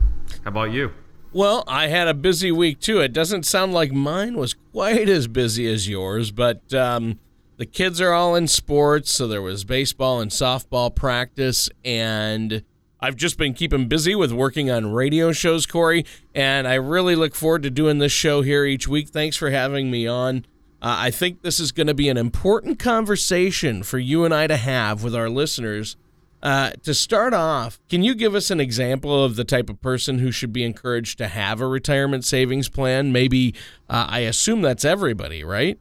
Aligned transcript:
How 0.44 0.48
about 0.48 0.70
you? 0.70 0.92
Well, 1.32 1.62
I 1.68 1.88
had 1.88 2.08
a 2.08 2.14
busy 2.14 2.50
week 2.50 2.80
too. 2.80 3.00
It 3.00 3.12
doesn't 3.12 3.44
sound 3.44 3.74
like 3.74 3.92
mine 3.92 4.36
was 4.38 4.54
quite 4.72 5.08
as 5.08 5.28
busy 5.28 5.70
as 5.70 5.88
yours, 5.88 6.30
but 6.30 6.72
um, 6.72 7.18
the 7.58 7.66
kids 7.66 8.00
are 8.00 8.12
all 8.12 8.34
in 8.34 8.48
sports, 8.48 9.10
so 9.10 9.28
there 9.28 9.42
was 9.42 9.64
baseball 9.64 10.20
and 10.20 10.30
softball 10.30 10.94
practice, 10.94 11.68
and 11.84 12.62
I've 12.98 13.16
just 13.16 13.36
been 13.36 13.52
keeping 13.52 13.88
busy 13.88 14.14
with 14.14 14.32
working 14.32 14.70
on 14.70 14.92
radio 14.92 15.30
shows, 15.32 15.66
Corey, 15.66 16.06
and 16.34 16.66
I 16.66 16.74
really 16.74 17.14
look 17.14 17.34
forward 17.34 17.62
to 17.64 17.70
doing 17.70 17.98
this 17.98 18.12
show 18.12 18.40
here 18.40 18.64
each 18.64 18.88
week. 18.88 19.08
Thanks 19.08 19.36
for 19.36 19.50
having 19.50 19.90
me 19.90 20.06
on. 20.06 20.46
Uh, 20.80 20.96
I 20.98 21.10
think 21.10 21.42
this 21.42 21.60
is 21.60 21.72
going 21.72 21.88
to 21.88 21.94
be 21.94 22.08
an 22.08 22.16
important 22.16 22.78
conversation 22.78 23.82
for 23.82 23.98
you 23.98 24.24
and 24.24 24.32
I 24.32 24.46
to 24.46 24.56
have 24.56 25.02
with 25.02 25.14
our 25.14 25.28
listeners 25.28 25.96
uh, 26.42 26.70
to 26.84 26.94
start 26.94 27.34
off, 27.34 27.80
can 27.88 28.02
you 28.02 28.14
give 28.14 28.34
us 28.34 28.50
an 28.50 28.60
example 28.60 29.24
of 29.24 29.36
the 29.36 29.44
type 29.44 29.68
of 29.68 29.80
person 29.80 30.18
who 30.20 30.30
should 30.30 30.52
be 30.52 30.64
encouraged 30.64 31.18
to 31.18 31.28
have 31.28 31.60
a 31.60 31.66
retirement 31.66 32.24
savings 32.24 32.68
plan? 32.68 33.12
Maybe 33.12 33.54
uh, 33.90 34.06
I 34.08 34.20
assume 34.20 34.62
that's 34.62 34.84
everybody, 34.84 35.42
right? 35.42 35.78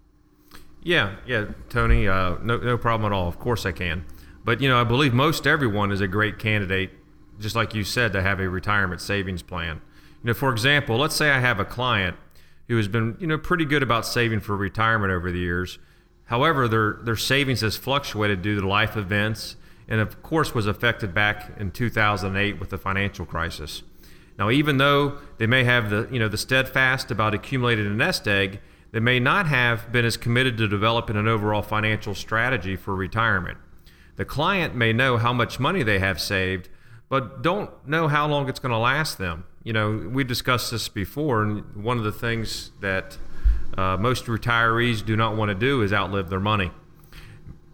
Yeah, 0.81 1.16
yeah, 1.28 1.45
Tony. 1.69 2.07
Uh, 2.07 2.38
no, 2.41 2.57
no 2.57 2.78
problem 2.78 3.12
at 3.12 3.16
all. 3.16 3.28
Of 3.28 3.40
course 3.40 3.66
I 3.66 3.72
can. 3.72 4.06
But 4.44 4.62
you 4.62 4.69
know, 4.69 4.79
I 4.79 4.84
believe 4.84 5.13
most 5.13 5.45
everyone 5.45 5.91
is 5.91 6.01
a 6.01 6.07
great 6.07 6.40
candidate, 6.40 6.91
just 7.39 7.56
like 7.56 7.75
you 7.75 7.84
said, 7.84 8.13
to 8.13 8.22
have 8.22 8.39
a 8.39 8.50
retirement 8.50 9.01
savings 9.01 9.44
plan. 9.44 9.81
You 10.24 10.28
know, 10.28 10.34
for 10.34 10.51
example, 10.51 10.97
let's 10.97 11.16
say 11.16 11.29
I 11.29 11.39
have 11.39 11.59
a 11.59 11.66
client 11.66 12.16
who 12.68 12.78
has 12.78 12.88
been 12.88 13.16
you 13.19 13.28
know 13.28 13.38
pretty 13.38 13.66
good 13.66 13.84
about 13.84 14.06
saving 14.06 14.39
for 14.39 14.56
retirement 14.56 15.12
over 15.12 15.31
the 15.31 15.39
years. 15.39 15.78
However, 16.25 16.68
their 16.68 16.94
their 17.03 17.16
savings 17.16 17.62
has 17.62 17.75
fluctuated 17.75 18.41
due 18.41 18.59
to 18.59 18.68
life 18.68 18.97
events 18.97 19.57
and 19.88 20.02
of 20.02 20.22
course 20.22 20.53
was 20.53 20.68
affected 20.68 21.14
back 21.14 21.52
in 21.59 21.72
2008 21.72 22.59
with 22.59 22.70
the 22.70 22.78
financial 22.78 23.25
crisis. 23.25 23.84
Now, 24.38 24.50
even 24.50 24.78
though 24.78 25.18
they 25.38 25.48
may 25.48 25.64
have 25.64 25.90
the 25.90 26.08
you 26.12 26.20
know 26.20 26.28
the 26.28 26.38
steadfast 26.38 27.09
about 27.09 27.34
accumulating 27.34 27.86
a 27.86 27.90
nest 27.90 28.28
egg, 28.28 28.59
they 28.92 29.00
may 29.00 29.20
not 29.20 29.48
have 29.48 29.92
been 29.92 30.06
as 30.06 30.18
committed 30.18 30.58
to 30.58 30.68
developing 30.68 31.16
an 31.16 31.28
overall 31.28 31.62
financial 31.62 32.16
strategy 32.16 32.75
for 32.75 32.96
retirement. 32.96 33.58
The 34.16 34.25
client 34.25 34.75
may 34.75 34.94
know 34.94 35.18
how 35.18 35.34
much 35.34 35.59
money 35.59 35.84
they 35.84 36.00
have 36.00 36.19
saved, 36.19 36.69
but 37.09 37.42
don't 37.42 37.69
know 37.88 38.08
how 38.08 38.28
long 38.28 38.50
it's 38.50 38.59
going 38.59 38.72
to 38.72 38.78
last 38.78 39.18
them. 39.18 39.46
You 39.64 39.74
know, 39.74 40.09
we 40.12 40.24
discussed 40.24 40.72
this 40.72 40.88
before, 40.88 41.44
and 41.44 41.84
one 41.84 41.98
of 41.98 42.04
the 42.04 42.12
things 42.12 42.72
that 42.80 43.18
uh, 43.78 43.98
most 43.98 44.25
retirees 44.25 45.06
do 45.06 45.16
not 45.16 45.36
want 45.36 45.50
to 45.50 45.56
do 45.56 45.81
is 45.81 45.92
outlive 45.92 46.30
their 46.30 46.40
money. 46.40 46.72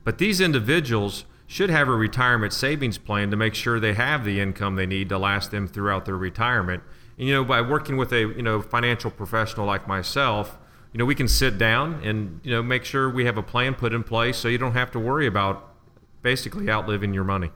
But 0.03 0.17
these 0.17 0.41
individuals 0.41 1.25
should 1.47 1.69
have 1.69 1.87
a 1.87 1.91
retirement 1.91 2.53
savings 2.53 2.97
plan 2.97 3.29
to 3.31 3.37
make 3.37 3.53
sure 3.53 3.79
they 3.79 3.93
have 3.93 4.25
the 4.25 4.39
income 4.39 4.75
they 4.75 4.85
need 4.85 5.09
to 5.09 5.17
last 5.17 5.51
them 5.51 5.67
throughout 5.67 6.05
their 6.05 6.17
retirement. 6.17 6.83
And, 7.17 7.27
you 7.27 7.33
know, 7.33 7.43
by 7.43 7.61
working 7.61 7.97
with 7.97 8.11
a 8.11 8.21
you 8.21 8.41
know 8.41 8.61
financial 8.61 9.11
professional 9.11 9.65
like 9.65 9.87
myself, 9.87 10.57
you 10.91 10.97
know, 10.97 11.05
we 11.05 11.15
can 11.15 11.27
sit 11.27 11.57
down 11.57 12.01
and 12.03 12.39
you 12.43 12.51
know 12.51 12.63
make 12.63 12.85
sure 12.85 13.09
we 13.09 13.25
have 13.25 13.37
a 13.37 13.43
plan 13.43 13.75
put 13.75 13.93
in 13.93 14.03
place 14.03 14.37
so 14.37 14.47
you 14.47 14.57
don't 14.57 14.73
have 14.73 14.91
to 14.91 14.99
worry 14.99 15.27
about 15.27 15.73
basically 16.21 16.69
outliving 16.69 17.13
your 17.13 17.23
money. 17.23 17.51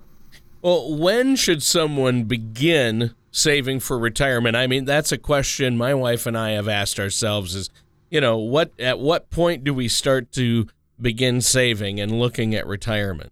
Well, 0.61 0.95
when 0.95 1.35
should 1.35 1.63
someone 1.63 2.23
begin 2.23 3.13
saving 3.31 3.79
for 3.79 3.97
retirement? 3.97 4.55
I 4.55 4.67
mean, 4.67 4.85
that's 4.85 5.11
a 5.11 5.17
question 5.17 5.77
my 5.77 5.93
wife 5.93 6.25
and 6.25 6.37
I 6.37 6.51
have 6.51 6.67
asked 6.67 6.99
ourselves 6.99 7.55
is, 7.55 7.69
you 8.09 8.19
know, 8.19 8.37
what 8.37 8.71
at 8.79 8.99
what 8.99 9.29
point 9.29 9.63
do 9.63 9.73
we 9.73 9.87
start 9.87 10.31
to 10.33 10.67
begin 10.99 11.41
saving 11.41 11.99
and 11.99 12.19
looking 12.19 12.55
at 12.55 12.65
retirement? 12.65 13.31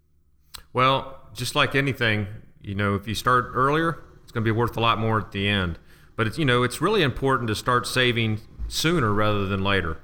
Well, 0.75 1.21
just 1.33 1.55
like 1.55 1.73
anything, 1.73 2.27
you 2.61 2.75
know, 2.75 2.95
if 2.95 3.07
you 3.07 3.15
start 3.15 3.51
earlier, 3.53 4.03
it's 4.23 4.33
going 4.33 4.43
to 4.43 4.45
be 4.45 4.51
worth 4.51 4.75
a 4.75 4.81
lot 4.81 4.99
more 4.99 5.17
at 5.17 5.31
the 5.31 5.47
end. 5.47 5.79
But 6.17 6.27
it's, 6.27 6.37
you 6.37 6.43
know, 6.43 6.63
it's 6.63 6.81
really 6.81 7.01
important 7.01 7.47
to 7.47 7.55
start 7.55 7.87
saving 7.87 8.41
sooner 8.67 9.13
rather 9.13 9.45
than 9.45 9.63
later. 9.63 9.99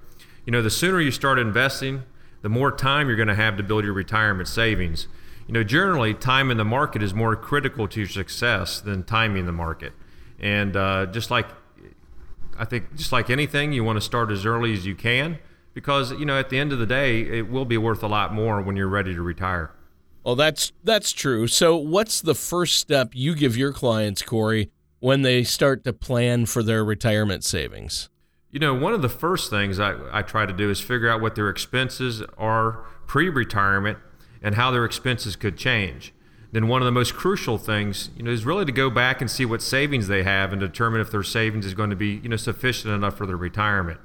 You 0.46 0.52
know, 0.52 0.62
the 0.62 0.70
sooner 0.70 1.02
you 1.02 1.12
start 1.12 1.40
investing, 1.40 2.04
the 2.42 2.48
more 2.48 2.72
time 2.72 3.10
you're 3.10 3.18
going 3.18 3.28
to 3.28 3.36
have 3.36 3.58
to 3.58 3.64
build 3.64 3.84
your 3.84 3.92
retirement 3.92 4.48
savings. 4.48 5.10
You 5.46 5.56
know, 5.56 5.64
generally, 5.66 6.14
time 6.14 6.50
in 6.50 6.56
the 6.56 6.64
market 6.64 7.04
is 7.04 7.14
more 7.14 7.36
critical 7.36 7.90
to 7.90 8.00
your 8.00 8.08
success 8.08 8.80
than 8.80 9.04
timing 9.04 9.48
the 9.48 9.52
market. 9.52 9.92
And 10.40 10.78
uh, 10.78 11.08
just 11.08 11.30
like, 11.30 11.48
I 12.58 12.64
think, 12.64 12.96
just 12.96 13.12
like 13.12 13.30
anything, 13.30 13.74
you 13.74 13.84
want 13.84 13.98
to 13.98 14.02
start 14.02 14.32
as 14.32 14.46
early 14.46 14.72
as 14.72 14.86
you 14.86 14.96
can 14.96 15.38
because, 15.74 16.14
you 16.14 16.24
know, 16.24 16.40
at 16.40 16.50
the 16.50 16.58
end 16.58 16.72
of 16.72 16.80
the 16.80 16.86
day, 16.86 17.24
it 17.24 17.50
will 17.50 17.66
be 17.66 17.78
worth 17.78 18.04
a 18.04 18.08
lot 18.08 18.34
more 18.34 18.62
when 18.62 18.78
you're 18.78 18.88
ready 18.88 19.14
to 19.14 19.22
retire. 19.22 19.72
Well, 20.24 20.36
that's 20.36 20.72
that's 20.84 21.12
true. 21.12 21.48
So, 21.48 21.76
what's 21.76 22.22
the 22.22 22.36
first 22.36 22.78
step 22.78 23.10
you 23.14 23.36
give 23.36 23.58
your 23.58 23.74
clients, 23.74 24.22
Corey, 24.22 24.70
when 25.00 25.24
they 25.24 25.44
start 25.44 25.84
to 25.86 25.94
plan 25.94 26.46
for 26.46 26.62
their 26.62 26.86
retirement 26.86 27.44
savings? 27.44 28.10
You 28.52 28.60
know, 28.60 28.74
one 28.74 28.94
of 28.94 29.02
the 29.02 29.10
first 29.10 29.50
things 29.50 29.80
I, 29.80 29.96
I 30.12 30.22
try 30.22 30.46
to 30.46 30.54
do 30.54 30.70
is 30.70 30.80
figure 30.80 31.10
out 31.10 31.22
what 31.22 31.36
their 31.36 31.50
expenses 31.50 32.22
are 32.38 32.86
pre 33.08 33.30
retirement 33.30 33.98
and 34.42 34.56
how 34.56 34.72
their 34.72 34.86
expenses 34.86 35.36
could 35.36 35.58
change. 35.58 36.14
then 36.52 36.68
one 36.68 36.82
of 36.82 36.86
the 36.86 36.92
most 36.92 37.14
crucial 37.14 37.58
things, 37.58 38.10
you 38.16 38.24
know, 38.24 38.32
is 38.32 38.46
really 38.46 38.66
to 38.66 38.72
go 38.72 38.90
back 38.90 39.22
and 39.22 39.32
see 39.32 39.46
what 39.46 39.62
savings 39.62 40.08
they 40.08 40.24
have 40.24 40.52
and 40.52 40.60
determine 40.60 41.00
if 41.00 41.12
their 41.12 41.24
savings 41.24 41.66
is 41.66 41.74
going 41.74 41.90
to 41.90 41.96
be, 41.96 42.20
you 42.24 42.30
know, 42.30 42.36
sufficient 42.36 42.94
enough 42.94 43.16
for 43.16 43.26
their 43.26 43.38
retirement. 43.38 44.00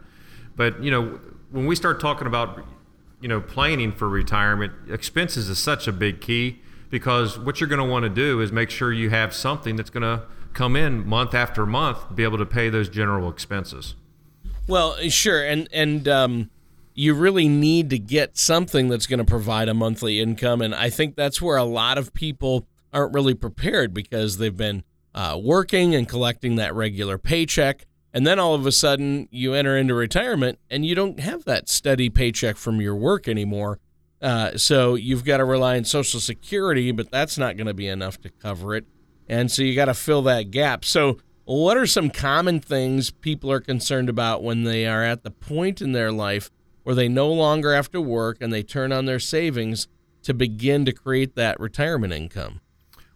But, 0.54 0.82
you 0.82 0.90
know, 0.90 1.20
when 1.50 1.66
we 1.66 1.74
start 1.74 2.00
talking 2.00 2.26
about, 2.26 2.64
you 3.20 3.28
know, 3.28 3.40
planning 3.40 3.92
for 3.92 4.08
retirement, 4.08 4.72
expenses 4.88 5.48
is 5.48 5.58
such 5.58 5.88
a 5.88 5.92
big 5.92 6.20
key 6.20 6.60
because 6.90 7.38
what 7.38 7.60
you're 7.60 7.68
going 7.68 7.84
to 7.84 7.90
want 7.90 8.04
to 8.04 8.08
do 8.08 8.40
is 8.40 8.52
make 8.52 8.70
sure 8.70 8.92
you 8.92 9.10
have 9.10 9.34
something 9.34 9.76
that's 9.76 9.90
going 9.90 10.02
to 10.02 10.24
come 10.52 10.76
in 10.76 11.06
month 11.06 11.34
after 11.34 11.66
month, 11.66 12.08
to 12.08 12.14
be 12.14 12.24
able 12.24 12.38
to 12.38 12.46
pay 12.46 12.68
those 12.68 12.88
general 12.88 13.28
expenses. 13.28 13.94
Well, 14.66 14.96
sure, 15.08 15.44
and 15.44 15.68
and 15.72 16.08
um, 16.08 16.50
you 16.94 17.14
really 17.14 17.46
need 17.48 17.90
to 17.90 17.98
get 17.98 18.38
something 18.38 18.88
that's 18.88 19.06
going 19.06 19.18
to 19.18 19.24
provide 19.24 19.68
a 19.68 19.74
monthly 19.74 20.18
income. 20.18 20.62
And 20.62 20.74
I 20.74 20.90
think 20.90 21.14
that's 21.14 21.40
where 21.42 21.58
a 21.58 21.64
lot 21.64 21.98
of 21.98 22.14
people 22.14 22.66
aren't 22.92 23.12
really 23.12 23.34
prepared 23.34 23.92
because 23.92 24.38
they've 24.38 24.56
been 24.56 24.82
uh, 25.14 25.38
working 25.40 25.94
and 25.94 26.08
collecting 26.08 26.56
that 26.56 26.74
regular 26.74 27.18
paycheck. 27.18 27.86
And 28.16 28.26
then 28.26 28.38
all 28.38 28.54
of 28.54 28.64
a 28.64 28.72
sudden 28.72 29.28
you 29.30 29.52
enter 29.52 29.76
into 29.76 29.92
retirement 29.92 30.58
and 30.70 30.86
you 30.86 30.94
don't 30.94 31.20
have 31.20 31.44
that 31.44 31.68
steady 31.68 32.08
paycheck 32.08 32.56
from 32.56 32.80
your 32.80 32.96
work 32.96 33.28
anymore. 33.28 33.78
Uh, 34.22 34.56
so 34.56 34.94
you've 34.94 35.22
got 35.22 35.36
to 35.36 35.44
rely 35.44 35.76
on 35.76 35.84
Social 35.84 36.18
Security, 36.18 36.92
but 36.92 37.10
that's 37.10 37.36
not 37.36 37.58
going 37.58 37.66
to 37.66 37.74
be 37.74 37.86
enough 37.86 38.18
to 38.22 38.30
cover 38.30 38.74
it. 38.74 38.86
And 39.28 39.50
so 39.52 39.60
you 39.60 39.74
got 39.74 39.84
to 39.84 39.92
fill 39.94 40.22
that 40.22 40.50
gap. 40.50 40.82
So, 40.82 41.18
what 41.44 41.76
are 41.76 41.86
some 41.86 42.08
common 42.08 42.58
things 42.58 43.10
people 43.10 43.52
are 43.52 43.60
concerned 43.60 44.08
about 44.08 44.42
when 44.42 44.64
they 44.64 44.86
are 44.86 45.04
at 45.04 45.22
the 45.22 45.30
point 45.30 45.82
in 45.82 45.92
their 45.92 46.10
life 46.10 46.50
where 46.84 46.94
they 46.94 47.08
no 47.08 47.30
longer 47.30 47.74
have 47.74 47.90
to 47.90 48.00
work 48.00 48.38
and 48.40 48.50
they 48.50 48.62
turn 48.62 48.92
on 48.92 49.04
their 49.04 49.20
savings 49.20 49.88
to 50.22 50.32
begin 50.32 50.86
to 50.86 50.92
create 50.92 51.34
that 51.34 51.60
retirement 51.60 52.14
income? 52.14 52.62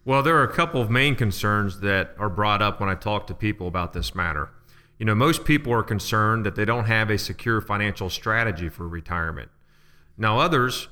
Well, 0.05 0.21
there 0.21 0.37
are 0.37 0.43
a 0.43 0.53
couple 0.53 0.79
of 0.79 0.91
main 0.91 1.15
concerns 1.15 1.79
that 1.79 2.13
are 2.19 2.29
brought 2.29 2.61
up 2.61 2.79
when 2.79 2.89
I 2.89 2.95
talk 2.95 3.25
to 3.27 3.33
people 3.33 3.67
about 3.67 3.93
this 3.93 4.13
matter. 4.13 4.51
You 5.01 5.05
know, 5.05 5.15
most 5.15 5.45
people 5.45 5.73
are 5.73 5.81
concerned 5.81 6.45
that 6.45 6.53
they 6.53 6.63
don't 6.63 6.85
have 6.85 7.09
a 7.09 7.17
secure 7.17 7.59
financial 7.59 8.07
strategy 8.11 8.69
for 8.69 8.87
retirement. 8.87 9.49
Now, 10.15 10.37
others 10.37 10.89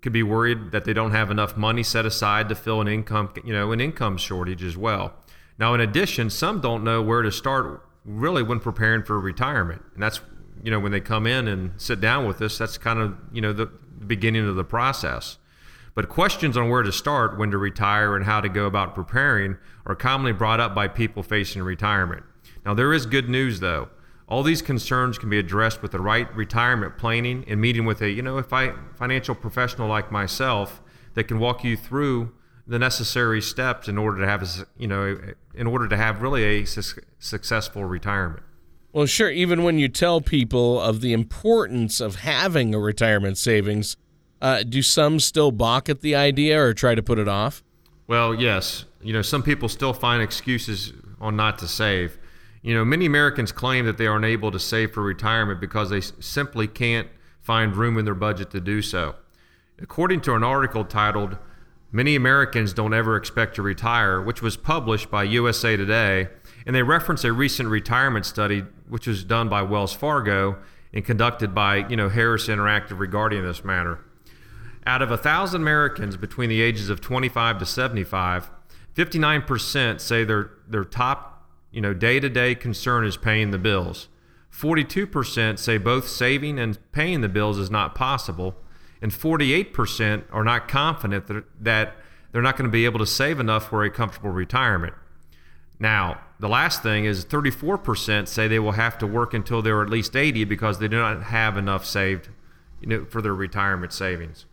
could 0.00 0.12
be 0.12 0.24
worried 0.24 0.72
that 0.72 0.84
they 0.84 0.92
don't 0.92 1.12
have 1.12 1.30
enough 1.30 1.56
money 1.56 1.84
set 1.84 2.04
aside 2.04 2.48
to 2.48 2.56
fill 2.56 2.80
an 2.80 2.88
income, 2.88 3.32
you 3.44 3.52
know, 3.52 3.70
an 3.70 3.80
income 3.80 4.16
shortage 4.16 4.64
as 4.64 4.76
well. 4.76 5.14
Now, 5.60 5.74
in 5.74 5.80
addition, 5.80 6.28
some 6.28 6.60
don't 6.60 6.82
know 6.82 7.00
where 7.02 7.22
to 7.22 7.30
start 7.30 7.86
really 8.04 8.42
when 8.42 8.58
preparing 8.58 9.04
for 9.04 9.20
retirement. 9.20 9.82
And 9.94 10.02
that's 10.02 10.20
you 10.60 10.72
know, 10.72 10.80
when 10.80 10.90
they 10.90 11.00
come 11.00 11.24
in 11.24 11.46
and 11.46 11.80
sit 11.80 12.00
down 12.00 12.26
with 12.26 12.42
us, 12.42 12.58
that's 12.58 12.76
kind 12.76 12.98
of, 12.98 13.16
you 13.32 13.40
know, 13.40 13.52
the 13.52 13.66
beginning 13.66 14.48
of 14.48 14.56
the 14.56 14.64
process. 14.64 15.38
But 15.94 16.08
questions 16.08 16.56
on 16.56 16.68
where 16.68 16.82
to 16.82 16.90
start, 16.90 17.38
when 17.38 17.52
to 17.52 17.58
retire, 17.58 18.16
and 18.16 18.24
how 18.24 18.40
to 18.40 18.48
go 18.48 18.66
about 18.66 18.96
preparing 18.96 19.56
are 19.86 19.94
commonly 19.94 20.32
brought 20.32 20.58
up 20.58 20.74
by 20.74 20.88
people 20.88 21.22
facing 21.22 21.62
retirement. 21.62 22.24
Now, 22.64 22.74
there 22.74 22.92
is 22.92 23.06
good 23.06 23.28
news 23.28 23.60
though. 23.60 23.88
All 24.28 24.42
these 24.42 24.62
concerns 24.62 25.18
can 25.18 25.28
be 25.28 25.38
addressed 25.38 25.82
with 25.82 25.92
the 25.92 26.00
right 26.00 26.34
retirement 26.34 26.96
planning 26.96 27.44
and 27.46 27.60
meeting 27.60 27.84
with 27.84 28.00
a, 28.00 28.10
you 28.10 28.22
know, 28.22 28.38
a 28.38 28.42
fi- 28.42 28.72
financial 28.94 29.34
professional 29.34 29.88
like 29.88 30.10
myself 30.10 30.80
that 31.14 31.24
can 31.24 31.38
walk 31.38 31.64
you 31.64 31.76
through 31.76 32.32
the 32.66 32.78
necessary 32.78 33.42
steps 33.42 33.88
in 33.88 33.98
order 33.98 34.20
to 34.20 34.26
have, 34.26 34.42
a, 34.42 34.66
you 34.78 34.86
know, 34.86 35.18
in 35.54 35.66
order 35.66 35.88
to 35.88 35.96
have 35.96 36.22
really 36.22 36.44
a 36.44 36.64
su- 36.64 37.02
successful 37.18 37.84
retirement. 37.84 38.42
Well, 38.92 39.06
sure. 39.06 39.30
Even 39.30 39.64
when 39.64 39.78
you 39.78 39.88
tell 39.88 40.20
people 40.20 40.80
of 40.80 41.00
the 41.00 41.12
importance 41.12 42.00
of 42.00 42.16
having 42.16 42.74
a 42.74 42.78
retirement 42.78 43.38
savings, 43.38 43.96
uh, 44.40 44.62
do 44.62 44.82
some 44.82 45.18
still 45.20 45.50
balk 45.50 45.88
at 45.88 46.00
the 46.00 46.14
idea 46.14 46.60
or 46.60 46.74
try 46.74 46.94
to 46.94 47.02
put 47.02 47.18
it 47.18 47.28
off? 47.28 47.62
Well, 48.06 48.34
yes. 48.34 48.84
You 49.00 49.12
know, 49.12 49.22
some 49.22 49.42
people 49.42 49.68
still 49.68 49.92
find 49.92 50.22
excuses 50.22 50.92
on 51.20 51.36
not 51.36 51.58
to 51.58 51.68
save. 51.68 52.18
You 52.62 52.74
know, 52.74 52.84
many 52.84 53.06
Americans 53.06 53.50
claim 53.50 53.86
that 53.86 53.98
they 53.98 54.06
are 54.06 54.16
unable 54.16 54.52
to 54.52 54.58
save 54.60 54.92
for 54.92 55.02
retirement 55.02 55.60
because 55.60 55.90
they 55.90 56.00
simply 56.00 56.68
can't 56.68 57.08
find 57.40 57.76
room 57.76 57.98
in 57.98 58.04
their 58.04 58.14
budget 58.14 58.50
to 58.52 58.60
do 58.60 58.80
so. 58.82 59.16
According 59.80 60.20
to 60.22 60.34
an 60.34 60.44
article 60.44 60.84
titled, 60.84 61.38
Many 61.90 62.14
Americans 62.14 62.72
Don't 62.72 62.94
Ever 62.94 63.16
Expect 63.16 63.56
to 63.56 63.62
Retire, 63.62 64.22
which 64.22 64.40
was 64.40 64.56
published 64.56 65.10
by 65.10 65.24
USA 65.24 65.76
Today, 65.76 66.28
and 66.64 66.74
they 66.74 66.82
reference 66.82 67.24
a 67.24 67.32
recent 67.32 67.68
retirement 67.68 68.24
study 68.24 68.64
which 68.88 69.06
was 69.06 69.24
done 69.24 69.48
by 69.48 69.60
Wells 69.60 69.92
Fargo 69.92 70.56
and 70.94 71.04
conducted 71.04 71.54
by 71.54 71.88
you 71.88 71.96
know 71.96 72.08
Harris 72.08 72.46
Interactive 72.46 72.98
regarding 72.98 73.42
this 73.42 73.64
matter. 73.64 73.98
Out 74.86 75.02
of 75.02 75.10
a 75.10 75.18
thousand 75.18 75.62
Americans 75.62 76.16
between 76.16 76.48
the 76.48 76.62
ages 76.62 76.88
of 76.88 77.00
25 77.00 77.58
to 77.58 77.66
75, 77.66 78.50
59% 78.94 80.00
say 80.00 80.24
their 80.24 80.50
their 80.68 80.84
top 80.84 81.31
you 81.72 81.80
know 81.80 81.94
day-to-day 81.94 82.54
concern 82.54 83.04
is 83.04 83.16
paying 83.16 83.50
the 83.50 83.58
bills. 83.58 84.08
42% 84.52 85.58
say 85.58 85.78
both 85.78 86.06
saving 86.06 86.58
and 86.58 86.78
paying 86.92 87.22
the 87.22 87.28
bills 87.28 87.58
is 87.58 87.70
not 87.70 87.94
possible, 87.94 88.54
and 89.00 89.10
48% 89.10 90.24
are 90.30 90.44
not 90.44 90.68
confident 90.68 91.26
that, 91.26 91.44
that 91.58 91.96
they're 92.30 92.42
not 92.42 92.56
going 92.56 92.68
to 92.68 92.72
be 92.72 92.84
able 92.84 92.98
to 92.98 93.06
save 93.06 93.40
enough 93.40 93.68
for 93.68 93.82
a 93.82 93.90
comfortable 93.90 94.30
retirement. 94.30 94.94
Now, 95.78 96.20
the 96.38 96.48
last 96.48 96.82
thing 96.82 97.06
is 97.06 97.24
34% 97.24 98.28
say 98.28 98.46
they 98.46 98.58
will 98.58 98.72
have 98.72 98.98
to 98.98 99.06
work 99.06 99.34
until 99.34 99.62
they're 99.62 99.82
at 99.82 99.90
least 99.90 100.14
80 100.14 100.44
because 100.44 100.78
they 100.78 100.88
do 100.88 100.98
not 100.98 101.24
have 101.24 101.56
enough 101.56 101.84
saved 101.84 102.28
you 102.80 102.88
know, 102.88 103.04
for 103.04 103.22
their 103.22 103.34
retirement 103.34 103.92
savings. 103.92 104.46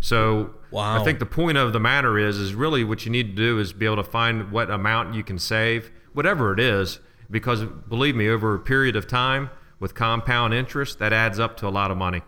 So 0.00 0.54
wow. 0.74 1.00
I 1.00 1.04
think 1.04 1.18
the 1.18 1.26
point 1.26 1.56
of 1.56 1.72
the 1.72 1.80
matter 1.80 2.18
is 2.18 2.38
is 2.38 2.54
really 2.54 2.84
what 2.84 3.06
you 3.06 3.12
need 3.12 3.36
to 3.36 3.42
do 3.42 3.58
is 3.58 3.72
be 3.72 3.86
able 3.86 3.96
to 3.96 4.04
find 4.04 4.50
what 4.50 4.70
amount 4.70 5.14
you 5.14 5.24
can 5.24 5.38
save, 5.38 5.90
whatever 6.12 6.52
it 6.52 6.60
is, 6.60 7.00
because 7.30 7.64
believe 7.64 8.16
me, 8.16 8.28
over 8.28 8.54
a 8.54 8.58
period 8.58 8.96
of 8.96 9.06
time 9.06 9.50
with 9.80 9.94
compound 9.94 10.52
interest, 10.54 10.98
that 10.98 11.12
adds 11.12 11.38
up 11.38 11.56
to 11.58 11.68
a 11.68 11.70
lot 11.70 11.90
of 11.90 11.96
money. 11.96 12.22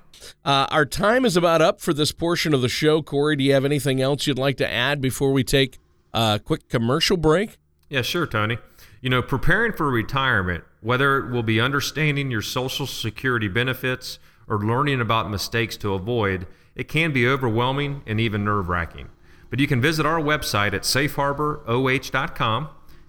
Uh, 0.44 0.66
our 0.70 0.86
time 0.86 1.24
is 1.24 1.36
about 1.36 1.60
up 1.60 1.80
for 1.80 1.92
this 1.92 2.12
portion 2.12 2.54
of 2.54 2.62
the 2.62 2.68
show. 2.68 3.02
Corey, 3.02 3.36
do 3.36 3.44
you 3.44 3.52
have 3.52 3.64
anything 3.64 4.00
else 4.00 4.26
you'd 4.26 4.38
like 4.38 4.56
to 4.56 4.70
add 4.70 5.00
before 5.00 5.32
we 5.32 5.44
take 5.44 5.78
a 6.14 6.40
quick 6.42 6.68
commercial 6.68 7.16
break? 7.16 7.58
Yeah, 7.88 8.02
sure, 8.02 8.26
Tony. 8.26 8.58
You 9.00 9.10
know, 9.10 9.22
preparing 9.22 9.72
for 9.72 9.90
retirement, 9.90 10.64
whether 10.80 11.18
it 11.18 11.30
will 11.30 11.42
be 11.42 11.60
understanding 11.60 12.30
your 12.30 12.42
Social 12.42 12.86
Security 12.86 13.48
benefits 13.48 14.18
or 14.48 14.58
learning 14.58 15.00
about 15.00 15.30
mistakes 15.30 15.76
to 15.78 15.94
avoid, 15.94 16.46
it 16.76 16.86
can 16.86 17.12
be 17.12 17.26
overwhelming 17.26 18.02
and 18.06 18.20
even 18.20 18.44
nerve 18.44 18.68
wracking. 18.68 19.08
But 19.50 19.58
you 19.58 19.66
can 19.66 19.80
visit 19.80 20.06
our 20.06 20.20
website 20.20 20.74
at 20.74 20.82
safeharboroh.com, 20.82 22.68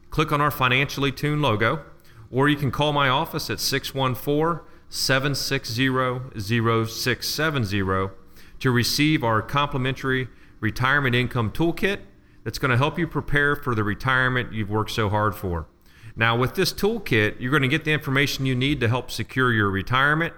click 0.10 0.32
on 0.32 0.42
our 0.42 0.52
financially 0.52 1.12
tuned 1.12 1.42
logo, 1.42 1.84
or 2.32 2.50
you 2.50 2.56
can 2.56 2.72
call 2.72 2.94
my 2.94 3.10
office 3.10 3.50
at 3.50 3.60
614 3.60 4.66
760 4.90 5.90
0670 6.40 8.10
to 8.60 8.72
receive 8.72 9.24
our 9.24 9.42
complimentary 9.42 10.30
retirement 10.60 11.16
income 11.16 11.52
toolkit 11.52 12.00
that's 12.44 12.58
going 12.58 12.72
to 12.72 12.78
help 12.78 12.98
you 12.98 13.06
prepare 13.06 13.56
for 13.56 13.76
the 13.76 13.84
retirement 13.84 14.54
you've 14.54 14.70
worked 14.70 14.92
so 14.92 15.10
hard 15.10 15.36
for. 15.36 15.68
Now, 16.16 16.36
with 16.36 16.56
this 16.56 16.74
toolkit, 16.74 17.40
you're 17.40 17.52
going 17.52 17.62
to 17.62 17.68
get 17.68 17.84
the 17.84 17.92
information 17.92 18.46
you 18.46 18.56
need 18.56 18.80
to 18.80 18.88
help 18.88 19.12
secure 19.12 19.52
your 19.52 19.70
retirement. 19.70 20.34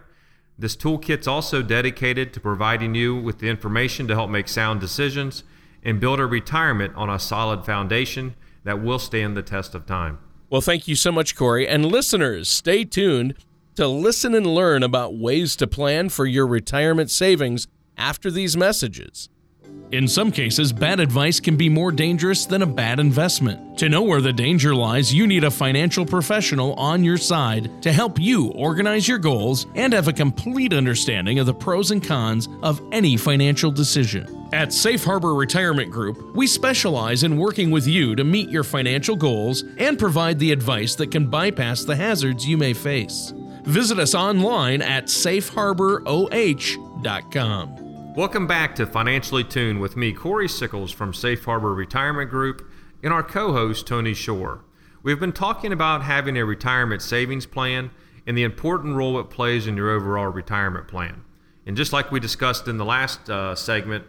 This 0.59 0.75
toolkit's 0.75 1.25
also 1.25 1.61
dedicated 1.61 2.33
to 2.33 2.41
providing 2.41 2.93
you 2.93 3.15
with 3.15 3.39
the 3.39 3.47
information 3.47 4.09
to 4.09 4.15
help 4.15 4.29
make 4.29 4.49
sound 4.49 4.81
decisions 4.81 5.45
and 5.83 6.01
build 6.01 6.19
a 6.19 6.25
retirement 6.25 6.93
on 6.97 7.09
a 7.09 7.17
solid 7.17 7.65
foundation 7.65 8.35
that 8.65 8.83
will 8.83 8.99
stand 8.99 9.37
the 9.37 9.41
test 9.41 9.73
of 9.73 9.85
time. 9.85 10.19
Well, 10.49 10.59
thank 10.59 10.85
you 10.85 10.95
so 10.95 11.13
much, 11.13 11.33
Corey. 11.33 11.65
And 11.65 11.85
listeners, 11.85 12.49
stay 12.49 12.83
tuned 12.83 13.35
to 13.75 13.87
listen 13.87 14.35
and 14.35 14.45
learn 14.45 14.83
about 14.83 15.17
ways 15.17 15.55
to 15.55 15.65
plan 15.65 16.09
for 16.09 16.25
your 16.25 16.45
retirement 16.45 17.09
savings 17.09 17.67
after 17.97 18.29
these 18.29 18.57
messages. 18.57 19.29
In 19.91 20.07
some 20.07 20.31
cases, 20.31 20.71
bad 20.71 20.99
advice 20.99 21.39
can 21.39 21.57
be 21.57 21.67
more 21.67 21.91
dangerous 21.91 22.45
than 22.45 22.61
a 22.61 22.67
bad 22.67 22.99
investment. 22.99 23.79
To 23.79 23.89
know 23.89 24.03
where 24.03 24.21
the 24.21 24.31
danger 24.31 24.75
lies, 24.75 25.11
you 25.11 25.25
need 25.25 25.43
a 25.43 25.49
financial 25.49 26.05
professional 26.05 26.75
on 26.75 27.03
your 27.03 27.17
side 27.17 27.81
to 27.81 27.91
help 27.91 28.19
you 28.19 28.49
organize 28.49 29.07
your 29.07 29.17
goals 29.17 29.65
and 29.73 29.91
have 29.91 30.07
a 30.07 30.13
complete 30.13 30.73
understanding 30.73 31.39
of 31.39 31.47
the 31.47 31.55
pros 31.55 31.89
and 31.89 32.03
cons 32.03 32.47
of 32.61 32.79
any 32.91 33.17
financial 33.17 33.71
decision. 33.71 34.47
At 34.53 34.73
Safe 34.73 35.03
Harbor 35.03 35.33
Retirement 35.33 35.89
Group, 35.89 36.35
we 36.35 36.45
specialize 36.45 37.23
in 37.23 37.35
working 37.35 37.71
with 37.71 37.87
you 37.87 38.15
to 38.15 38.23
meet 38.23 38.49
your 38.49 38.63
financial 38.63 39.15
goals 39.15 39.63
and 39.79 39.97
provide 39.97 40.37
the 40.37 40.51
advice 40.51 40.93
that 40.95 41.09
can 41.09 41.25
bypass 41.25 41.83
the 41.83 41.95
hazards 41.95 42.47
you 42.47 42.57
may 42.57 42.73
face. 42.73 43.33
Visit 43.63 43.97
us 43.97 44.13
online 44.13 44.83
at 44.83 45.05
safeharboroh.com. 45.05 47.88
Welcome 48.15 48.47
back 48.47 48.75
to 48.75 48.87
Financially 48.87 49.43
Tuned 49.43 49.79
with 49.79 49.95
me, 49.95 50.11
Corey 50.11 50.49
Sickles 50.49 50.91
from 50.91 51.13
Safe 51.13 51.45
Harbor 51.45 51.73
Retirement 51.73 52.29
Group, 52.29 52.69
and 53.03 53.13
our 53.13 53.23
co 53.23 53.53
host, 53.53 53.85
Tony 53.85 54.13
Shore. 54.13 54.65
We've 55.03 55.19
been 55.19 55.31
talking 55.31 55.71
about 55.71 56.01
having 56.01 56.37
a 56.37 56.43
retirement 56.43 57.01
savings 57.03 57.45
plan 57.45 57.91
and 58.25 58.37
the 58.37 58.43
important 58.43 58.95
role 58.95 59.19
it 59.19 59.29
plays 59.29 59.67
in 59.67 59.77
your 59.77 59.91
overall 59.91 60.27
retirement 60.27 60.87
plan. 60.87 61.23
And 61.65 61.77
just 61.77 61.93
like 61.93 62.11
we 62.11 62.19
discussed 62.19 62.67
in 62.67 62.77
the 62.77 62.83
last 62.83 63.29
uh, 63.29 63.53
segment, 63.53 64.05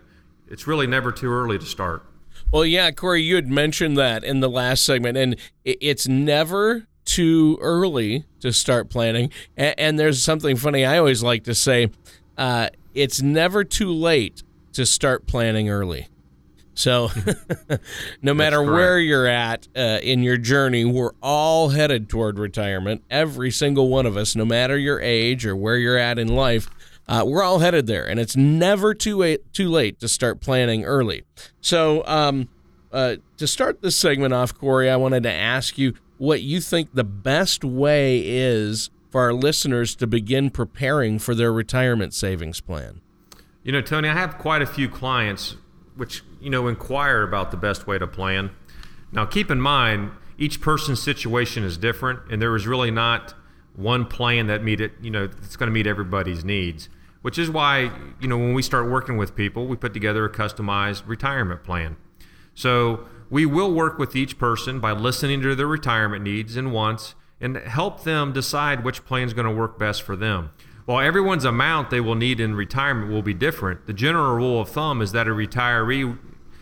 it's 0.49 0.67
really 0.67 0.87
never 0.87 1.13
too 1.13 1.31
early 1.31 1.59
to 1.59 1.67
start. 1.67 2.05
Well, 2.51 2.65
yeah, 2.65 2.91
Corey, 2.91 3.23
you 3.23 3.37
had 3.37 3.49
mentioned 3.49 3.99
that 3.99 4.25
in 4.25 4.41
the 4.41 4.49
last 4.49 4.85
segment, 4.85 5.19
and 5.19 5.37
it's 5.65 6.09
never 6.09 6.87
too 7.05 7.59
early 7.61 8.25
to 8.41 8.53
start 8.53 8.89
planning. 8.89 9.31
And, 9.57 9.99
there's 9.99 10.23
something 10.23 10.57
funny 10.57 10.85
I 10.85 10.99
always 10.99 11.23
like 11.23 11.45
to 11.45 11.55
say 11.55 11.91
uh, 12.39 12.71
it's 12.95 13.23
never 13.23 13.65
too 13.65 13.93
late 13.93 14.43
to 14.73 14.87
start 14.87 15.27
planning 15.27 15.69
early. 15.69 16.09
So, 16.75 17.11
no 18.23 18.33
matter 18.33 18.63
where 18.63 18.99
you're 18.99 19.27
at 19.27 19.69
uh, 19.77 19.99
in 20.03 20.23
your 20.23 20.39
journey, 20.39 20.85
we're 20.85 21.13
all 21.23 21.71
headed 21.71 22.09
toward 22.09 22.39
retirement. 22.39 23.03
Every 23.11 23.51
single 23.51 23.89
one 23.89 24.07
of 24.07 24.17
us, 24.17 24.35
no 24.35 24.45
matter 24.45 24.79
your 24.79 25.01
age 25.01 25.45
or 25.45 25.55
where 25.55 25.77
you're 25.77 25.99
at 25.99 26.19
in 26.19 26.29
life, 26.29 26.71
uh, 27.07 27.25
we're 27.27 27.43
all 27.43 27.59
headed 27.59 27.87
there, 27.87 28.09
and 28.09 28.21
it's 28.21 28.37
never 28.37 28.95
too 28.95 29.17
late, 29.17 29.53
too 29.53 29.69
late 29.69 29.99
to 30.01 30.09
start 30.09 30.41
planning 30.41 30.85
early. 30.85 31.25
So, 31.61 32.07
um, 32.07 32.49
uh, 32.93 33.17
to 33.37 33.47
start 33.47 33.83
this 33.83 33.97
segment 33.97 34.33
off, 34.33 34.55
Corey, 34.55 34.89
I 34.89 34.97
wanted 34.97 35.25
to 35.25 35.33
ask 35.33 35.77
you 35.77 35.95
what 36.19 36.43
you 36.43 36.61
think 36.61 36.95
the 36.95 37.05
best 37.05 37.65
way 37.65 38.23
is 38.25 38.91
for 39.11 39.21
our 39.21 39.33
listeners 39.35 39.95
to 39.97 40.07
begin 40.07 40.51
preparing 40.51 41.19
for 41.19 41.35
their 41.35 41.53
retirement 41.53 42.15
savings 42.15 42.61
plan. 42.61 43.01
You 43.63 43.73
know, 43.73 43.83
Tony, 43.83 44.09
I 44.09 44.15
have 44.15 44.39
quite 44.39 44.63
a 44.63 44.67
few 44.67 44.89
clients 44.89 45.57
which 45.97 46.23
you 46.41 46.49
know 46.49 46.67
inquire 46.69 47.23
about 47.23 47.51
the 47.51 47.57
best 47.57 47.87
way 47.87 47.99
to 47.99 48.07
plan. 48.07 48.51
Now, 49.13 49.27
keep 49.27 49.51
in 49.51 49.61
mind 49.61 50.13
each 50.39 50.61
person's 50.61 51.03
situation 51.03 51.65
is 51.65 51.77
different, 51.77 52.21
and 52.31 52.41
there 52.41 52.55
is 52.57 52.67
really 52.67 52.91
not 52.91 53.35
one 53.77 54.07
plan 54.07 54.47
that 54.47 54.63
meet 54.65 54.81
it. 54.81 54.93
You 55.03 55.11
know, 55.11 55.25
it's 55.25 55.57
going 55.57 55.67
to 55.67 55.73
meet 55.73 55.87
everybody's 55.87 56.45
needs. 56.45 56.89
Which 57.23 57.39
is 57.39 57.51
why 57.51 57.91
you 58.19 58.29
know 58.29 58.39
when 58.39 58.55
we 58.55 58.63
start 58.63 58.89
working 58.89 59.19
with 59.19 59.37
people, 59.37 59.67
we 59.67 59.77
put 59.77 59.93
together 59.93 60.25
a 60.25 60.31
customized 60.31 61.03
retirement 61.07 61.65
plan. 61.65 61.97
So 62.55 63.07
we 63.29 63.45
will 63.45 63.73
work 63.73 63.99
with 63.99 64.17
each 64.17 64.39
person 64.39 64.81
by 64.81 64.93
listening 64.93 65.43
to 65.43 65.55
their 65.55 65.67
retirement 65.67 66.25
needs 66.25 66.57
and 66.57 66.73
wants 66.73 67.15
and 67.41 67.57
help 67.57 68.05
them 68.05 68.33
decide 68.33 68.85
which 68.85 69.05
plan 69.05 69.27
is 69.27 69.35
going 69.35 69.47
to 69.47 69.55
work 69.55 69.79
best 69.79 70.03
for 70.03 70.17
them. 70.17 70.51
While 70.85 71.07
everyone's 71.07 71.45
amount 71.45 71.91
they 71.91 72.01
will 72.01 72.15
need 72.15 72.41
in 72.41 72.55
retirement 72.55 73.11
will 73.11 73.23
be 73.23 73.35
different, 73.35 73.87
the 73.87 73.93
general 73.93 74.35
rule 74.35 74.61
of 74.61 74.69
thumb 74.69 75.01
is 75.01 75.13
that 75.13 75.29
a 75.29 75.31
retiree 75.31 76.19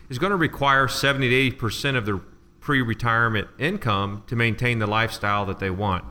is 0.08 0.18
going 0.18 0.30
to 0.30 0.36
require 0.36 0.88
70 0.88 1.50
to 1.50 1.56
80% 1.56 1.96
of 1.96 2.06
their 2.06 2.20
pre 2.60 2.82
retirement 2.82 3.48
income 3.58 4.22
to 4.26 4.36
maintain 4.36 4.78
the 4.78 4.86
lifestyle 4.86 5.46
that 5.46 5.58
they 5.58 5.70
want. 5.70 6.04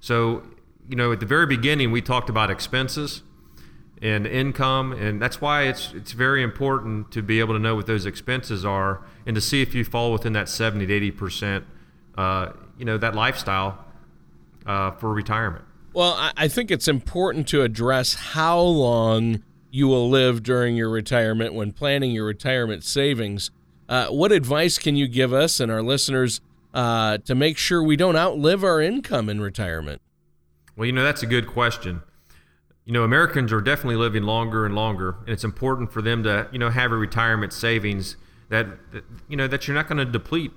So, 0.00 0.42
you 0.88 0.96
know, 0.96 1.12
at 1.12 1.20
the 1.20 1.26
very 1.26 1.46
beginning, 1.46 1.92
we 1.92 2.02
talked 2.02 2.28
about 2.28 2.50
expenses 2.50 3.22
and 4.02 4.26
income, 4.26 4.92
and 4.92 5.22
that's 5.22 5.40
why 5.40 5.62
it's, 5.62 5.94
it's 5.94 6.12
very 6.12 6.42
important 6.42 7.10
to 7.12 7.22
be 7.22 7.40
able 7.40 7.54
to 7.54 7.60
know 7.60 7.74
what 7.74 7.86
those 7.86 8.04
expenses 8.04 8.64
are 8.64 9.02
and 9.24 9.34
to 9.34 9.40
see 9.40 9.62
if 9.62 9.74
you 9.74 9.84
fall 9.84 10.12
within 10.12 10.32
that 10.32 10.48
70 10.48 10.86
to 10.86 11.12
80%, 11.12 11.64
uh, 12.18 12.48
you 12.76 12.84
know, 12.84 12.98
that 12.98 13.14
lifestyle 13.14 13.84
uh, 14.66 14.92
for 14.92 15.12
retirement. 15.12 15.64
Well, 15.92 16.16
I 16.36 16.48
think 16.48 16.72
it's 16.72 16.88
important 16.88 17.46
to 17.48 17.62
address 17.62 18.14
how 18.14 18.58
long 18.58 19.44
you 19.70 19.86
will 19.86 20.10
live 20.10 20.42
during 20.42 20.76
your 20.76 20.90
retirement 20.90 21.54
when 21.54 21.72
planning 21.72 22.10
your 22.10 22.26
retirement 22.26 22.82
savings. 22.82 23.50
Uh, 23.88 24.06
what 24.06 24.32
advice 24.32 24.78
can 24.78 24.96
you 24.96 25.06
give 25.06 25.32
us 25.32 25.60
and 25.60 25.70
our 25.70 25.82
listeners 25.82 26.40
uh, 26.72 27.18
to 27.18 27.34
make 27.34 27.56
sure 27.56 27.82
we 27.82 27.96
don't 27.96 28.16
outlive 28.16 28.64
our 28.64 28.80
income 28.80 29.28
in 29.28 29.40
retirement? 29.40 30.02
Well, 30.76 30.86
you 30.86 30.92
know, 30.92 31.04
that's 31.04 31.22
a 31.22 31.26
good 31.26 31.46
question. 31.46 32.02
You 32.84 32.92
know, 32.92 33.04
Americans 33.04 33.52
are 33.52 33.60
definitely 33.60 33.96
living 33.96 34.24
longer 34.24 34.66
and 34.66 34.74
longer, 34.74 35.16
and 35.20 35.30
it's 35.30 35.44
important 35.44 35.92
for 35.92 36.02
them 36.02 36.24
to, 36.24 36.48
you 36.52 36.58
know, 36.58 36.70
have 36.70 36.90
a 36.90 36.96
retirement 36.96 37.52
savings 37.52 38.16
that, 38.48 38.66
that 38.92 39.04
you 39.28 39.36
know, 39.36 39.46
that 39.46 39.66
you're 39.66 39.74
not 39.74 39.88
going 39.88 39.98
to 39.98 40.04
deplete 40.04 40.52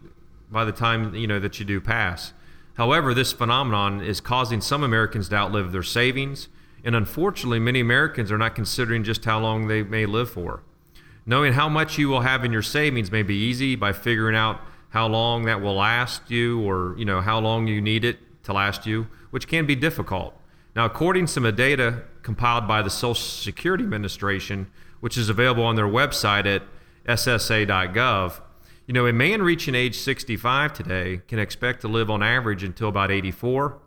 by 0.50 0.66
the 0.66 0.72
time, 0.72 1.14
you 1.14 1.28
know, 1.28 1.40
that 1.40 1.60
you 1.60 1.66
do 1.66 1.80
pass. 1.80 2.34
However, 2.78 3.16
this 3.16 3.34
phenomenon 3.34 4.02
is 4.02 4.22
causing 4.22 4.62
some 4.62 4.84
Americans 4.84 5.30
to 5.30 5.36
outlive 5.36 5.72
their 5.72 5.82
savings, 5.82 6.48
and 6.84 6.96
unfortunately, 6.96 7.60
many 7.60 7.80
Americans 7.80 8.32
are 8.32 8.38
not 8.38 8.54
considering 8.54 9.04
just 9.04 9.26
how 9.26 9.40
long 9.40 9.68
they 9.68 9.82
may 9.82 10.06
live 10.06 10.30
for. 10.30 10.62
Knowing 11.26 11.54
how 11.54 11.68
much 11.68 11.98
you 11.98 12.08
will 12.08 12.22
have 12.22 12.46
in 12.46 12.52
your 12.52 12.62
savings 12.62 13.12
may 13.12 13.24
be 13.24 13.36
easy 13.36 13.76
by 13.76 13.92
figuring 13.92 14.36
out 14.36 14.62
how 14.90 15.08
long 15.08 15.46
that 15.46 15.60
will 15.60 15.74
last 15.74 16.30
you 16.30 16.62
or 16.62 16.96
you 16.98 17.04
know 17.04 17.20
how 17.20 17.40
long 17.40 17.68
you 17.68 17.82
need 17.82 18.06
it 18.06 18.20
to 18.44 18.54
last 18.54 18.86
you, 18.86 19.08
which 19.32 19.48
can 19.48 19.66
be 19.66 19.76
difficult. 19.76 20.34
Now, 20.76 20.86
according 20.86 21.26
to 21.26 21.32
some 21.32 21.56
data 21.56 22.04
compiled 22.22 22.68
by 22.68 22.84
the 22.84 22.90
Social 22.92 23.16
Security 23.16 23.84
Administration, 23.84 24.70
which 25.00 25.18
is 25.18 25.30
available 25.30 25.64
on 25.64 25.76
their 25.76 25.88
website 25.88 26.46
at 26.46 26.62
ssa.gov, 27.08 28.40
you 28.88 28.94
know, 28.94 29.06
a 29.06 29.12
man 29.12 29.42
reaching 29.42 29.76
age 29.76 29.98
65 29.98 30.72
today 30.72 31.22
can 31.28 31.40
expect 31.40 31.82
to 31.82 31.90
live 31.90 32.10
on 32.10 32.24
average 32.24 32.64
until 32.64 32.88
about 32.88 33.12
84, 33.12 33.80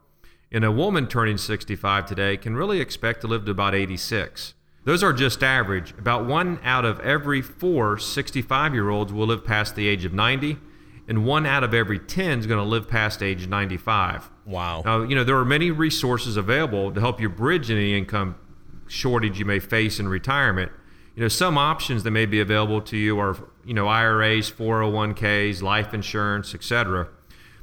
and 0.52 0.62
a 0.62 0.70
woman 0.70 1.08
turning 1.08 1.38
65 1.38 2.04
today 2.04 2.36
can 2.36 2.54
really 2.54 2.80
expect 2.80 3.22
to 3.22 3.26
live 3.26 3.46
to 3.46 3.50
about 3.50 3.74
86. 3.74 4.52
Those 4.84 5.02
are 5.02 5.14
just 5.14 5.42
average. 5.42 5.92
About 5.92 6.26
one 6.26 6.60
out 6.62 6.84
of 6.84 7.00
every 7.00 7.40
four 7.40 7.96
65 7.96 8.74
year 8.74 8.90
olds 8.90 9.10
will 9.10 9.26
live 9.26 9.42
past 9.42 9.74
the 9.74 9.88
age 9.88 10.04
of 10.04 10.12
90, 10.12 10.58
and 11.08 11.24
one 11.24 11.46
out 11.46 11.64
of 11.64 11.72
every 11.72 11.98
10 11.98 12.40
is 12.40 12.46
going 12.46 12.62
to 12.62 12.68
live 12.68 12.86
past 12.86 13.22
age 13.22 13.46
95. 13.46 14.30
Wow. 14.44 14.82
Now, 14.84 15.02
you 15.02 15.14
know, 15.14 15.24
there 15.24 15.38
are 15.38 15.46
many 15.46 15.70
resources 15.70 16.36
available 16.36 16.92
to 16.92 17.00
help 17.00 17.22
you 17.22 17.30
bridge 17.30 17.70
any 17.70 17.96
income 17.96 18.34
shortage 18.86 19.38
you 19.38 19.46
may 19.46 19.60
face 19.60 19.98
in 19.98 20.08
retirement 20.08 20.72
you 21.20 21.24
know 21.26 21.28
some 21.28 21.58
options 21.58 22.02
that 22.04 22.12
may 22.12 22.24
be 22.24 22.40
available 22.40 22.80
to 22.80 22.96
you 22.96 23.20
are 23.20 23.36
you 23.62 23.74
know 23.74 23.86
IRAs, 23.88 24.50
401ks, 24.50 25.60
life 25.60 25.92
insurance, 25.92 26.54
etc. 26.54 27.08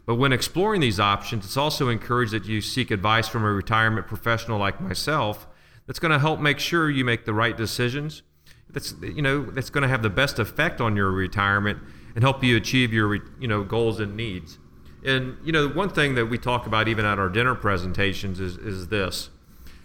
But 0.06 0.18
when 0.18 0.32
exploring 0.32 0.80
these 0.80 1.00
options, 1.00 1.44
it's 1.44 1.58
also 1.58 1.90
encouraged 1.90 2.34
that 2.34 2.46
you 2.46 2.62
seek 2.62 2.92
advice 2.92 3.28
from 3.28 3.44
a 3.44 3.52
retirement 3.52 4.06
professional 4.06 4.60
like 4.60 4.80
myself 4.80 5.48
that's 5.88 5.98
going 5.98 6.12
to 6.12 6.20
help 6.20 6.40
make 6.40 6.60
sure 6.60 6.92
you 6.92 7.04
make 7.04 7.26
the 7.26 7.34
right 7.34 7.58
decisions. 7.58 8.22
That's 8.70 8.94
you 9.02 9.24
know 9.24 9.46
that's 9.46 9.72
going 9.72 9.82
to 9.82 9.88
have 9.88 10.04
the 10.04 10.12
best 10.12 10.38
effect 10.38 10.80
on 10.80 10.96
your 10.96 11.10
retirement 11.10 11.80
and 12.14 12.24
help 12.24 12.44
you 12.44 12.58
achieve 12.58 12.94
your 12.94 13.16
you 13.40 13.48
know 13.48 13.64
goals 13.64 14.00
and 14.00 14.16
needs. 14.16 14.60
And 15.04 15.36
you 15.44 15.52
know 15.52 15.68
one 15.68 15.90
thing 15.90 16.14
that 16.14 16.28
we 16.28 16.38
talk 16.38 16.68
about 16.68 16.88
even 16.88 17.06
at 17.06 17.18
our 17.18 17.30
dinner 17.30 17.56
presentations 17.56 18.40
is 18.40 18.56
is 18.58 18.90
this. 18.90 19.32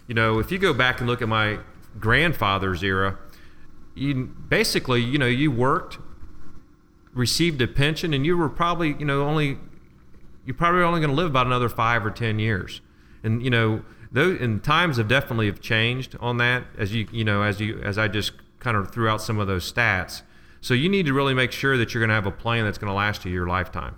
You 0.05 0.13
know, 0.13 0.37
if 0.37 0.51
you 0.51 0.59
go 0.59 0.75
back 0.75 0.99
and 0.99 1.09
look 1.09 1.23
at 1.23 1.27
my 1.27 1.57
grandfather's 1.99 2.83
era, 2.83 3.17
you 3.95 4.25
basically, 4.49 5.01
you 5.01 5.17
know, 5.17 5.27
you 5.27 5.51
worked, 5.51 5.99
received 7.13 7.61
a 7.61 7.67
pension, 7.67 8.13
and 8.13 8.25
you 8.25 8.37
were 8.37 8.49
probably, 8.49 8.95
you 8.99 9.05
know, 9.05 9.23
only 9.23 9.57
you're 10.45 10.55
probably 10.55 10.81
only 10.81 10.99
going 10.99 11.09
to 11.09 11.15
live 11.15 11.27
about 11.27 11.45
another 11.45 11.69
five 11.69 12.05
or 12.05 12.11
ten 12.11 12.39
years. 12.39 12.81
And 13.23 13.43
you 13.43 13.49
know, 13.49 13.83
those 14.11 14.39
and 14.41 14.63
times 14.63 14.97
have 14.97 15.07
definitely 15.07 15.47
have 15.47 15.61
changed 15.61 16.15
on 16.19 16.37
that 16.37 16.65
as 16.77 16.93
you 16.93 17.07
you 17.11 17.23
know 17.23 17.43
as 17.43 17.59
you 17.59 17.79
as 17.81 17.97
I 17.97 18.07
just 18.07 18.33
kind 18.59 18.77
of 18.77 18.91
threw 18.91 19.07
out 19.07 19.21
some 19.21 19.39
of 19.39 19.47
those 19.47 19.71
stats. 19.71 20.21
So 20.61 20.73
you 20.73 20.87
need 20.87 21.05
to 21.07 21.13
really 21.13 21.33
make 21.33 21.51
sure 21.51 21.77
that 21.77 21.93
you're 21.93 21.99
going 21.99 22.09
to 22.09 22.15
have 22.15 22.25
a 22.25 22.31
plan 22.31 22.63
that's 22.63 22.77
going 22.77 22.89
to 22.89 22.95
last 22.95 23.25
you 23.25 23.31
your 23.31 23.47
lifetime. 23.47 23.97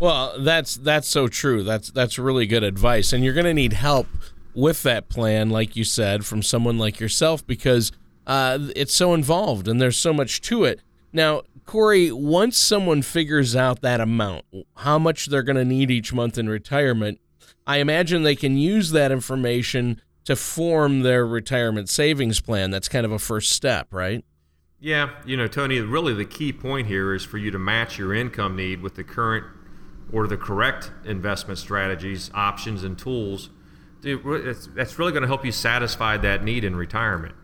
Well, 0.00 0.38
that's 0.38 0.76
that's 0.76 1.08
so 1.08 1.28
true. 1.28 1.62
That's 1.62 1.90
that's 1.90 2.18
really 2.18 2.46
good 2.46 2.62
advice, 2.62 3.12
and 3.12 3.24
you're 3.24 3.34
going 3.34 3.46
to 3.46 3.54
need 3.54 3.72
help 3.74 4.06
with 4.54 4.82
that 4.82 5.08
plan, 5.08 5.50
like 5.50 5.76
you 5.76 5.84
said, 5.84 6.24
from 6.24 6.42
someone 6.42 6.78
like 6.78 6.98
yourself, 6.98 7.46
because 7.46 7.92
uh, 8.28 8.58
it's 8.76 8.94
so 8.94 9.14
involved 9.14 9.66
and 9.66 9.80
there's 9.80 9.96
so 9.96 10.12
much 10.12 10.40
to 10.42 10.64
it. 10.64 10.80
Now, 11.12 11.42
Corey, 11.64 12.12
once 12.12 12.56
someone 12.56 13.02
figures 13.02 13.56
out 13.56 13.80
that 13.80 14.00
amount, 14.00 14.44
how 14.76 14.98
much 14.98 15.26
they're 15.26 15.42
going 15.42 15.56
to 15.56 15.64
need 15.64 15.90
each 15.90 16.12
month 16.12 16.38
in 16.38 16.48
retirement, 16.48 17.20
I 17.66 17.78
imagine 17.78 18.22
they 18.22 18.36
can 18.36 18.56
use 18.56 18.90
that 18.92 19.10
information 19.10 20.00
to 20.24 20.36
form 20.36 21.00
their 21.00 21.26
retirement 21.26 21.88
savings 21.88 22.40
plan. 22.40 22.70
That's 22.70 22.88
kind 22.88 23.06
of 23.06 23.12
a 23.12 23.18
first 23.18 23.50
step, 23.50 23.88
right? 23.92 24.24
Yeah, 24.78 25.10
you 25.24 25.36
know, 25.36 25.48
Tony, 25.48 25.80
really 25.80 26.14
the 26.14 26.24
key 26.24 26.52
point 26.52 26.86
here 26.86 27.14
is 27.14 27.24
for 27.24 27.38
you 27.38 27.50
to 27.50 27.58
match 27.58 27.98
your 27.98 28.14
income 28.14 28.54
need 28.54 28.82
with 28.82 28.94
the 28.94 29.04
current 29.04 29.44
or 30.12 30.26
the 30.26 30.36
correct 30.36 30.92
investment 31.04 31.58
strategies, 31.58 32.30
options, 32.32 32.84
and 32.84 32.98
tools. 32.98 33.50
That's 34.02 34.98
really 34.98 35.12
going 35.12 35.22
to 35.22 35.28
help 35.28 35.44
you 35.44 35.52
satisfy 35.52 36.16
that 36.18 36.44
need 36.44 36.62
in 36.62 36.76
retirement. 36.76 37.34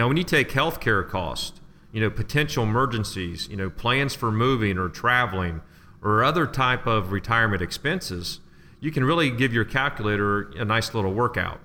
Now, 0.00 0.08
when 0.08 0.16
you 0.16 0.24
take 0.24 0.48
healthcare 0.48 1.06
costs, 1.06 1.60
you 1.92 2.00
know, 2.00 2.08
potential 2.08 2.64
emergencies, 2.64 3.48
you 3.50 3.56
know, 3.58 3.68
plans 3.68 4.14
for 4.14 4.32
moving 4.32 4.78
or 4.78 4.88
traveling, 4.88 5.60
or 6.00 6.24
other 6.24 6.46
type 6.46 6.86
of 6.86 7.12
retirement 7.12 7.60
expenses, 7.60 8.40
you 8.80 8.90
can 8.90 9.04
really 9.04 9.28
give 9.28 9.52
your 9.52 9.66
calculator 9.66 10.52
a 10.52 10.64
nice 10.64 10.94
little 10.94 11.12
workout. 11.12 11.60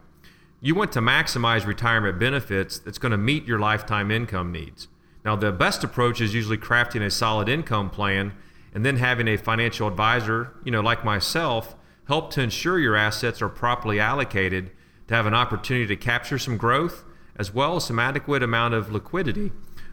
You 0.59 0.75
want 0.75 0.91
to 0.91 0.99
maximize 0.99 1.65
retirement 1.65 2.19
benefits 2.19 2.77
that's 2.77 2.97
going 2.97 3.13
to 3.13 3.17
meet 3.17 3.45
your 3.45 3.57
lifetime 3.57 4.11
income 4.11 4.51
needs. 4.51 4.89
Now, 5.23 5.37
the 5.37 5.53
best 5.53 5.85
approach 5.85 6.19
is 6.19 6.33
usually 6.33 6.57
crafting 6.57 7.05
a 7.05 7.11
solid 7.11 7.47
income 7.47 7.89
plan 7.89 8.33
and 8.73 8.85
then 8.85 8.97
having 8.97 9.29
a 9.29 9.37
financial 9.37 9.87
advisor, 9.87 10.51
you 10.65 10.73
know, 10.73 10.81
like 10.81 11.05
myself, 11.05 11.77
help 12.09 12.31
to 12.31 12.41
ensure 12.41 12.79
your 12.79 12.97
assets 12.97 13.41
are 13.41 13.47
properly 13.47 13.97
allocated 13.97 14.71
to 15.07 15.13
have 15.13 15.25
an 15.25 15.33
opportunity 15.33 15.87
to 15.87 15.95
capture 15.95 16.37
some 16.37 16.57
growth 16.57 17.05
as 17.37 17.53
well 17.53 17.77
as 17.77 17.85
some 17.85 17.99
adequate 17.99 18.43
amount 18.43 18.73
of 18.73 18.91
liquidity. 18.91 19.51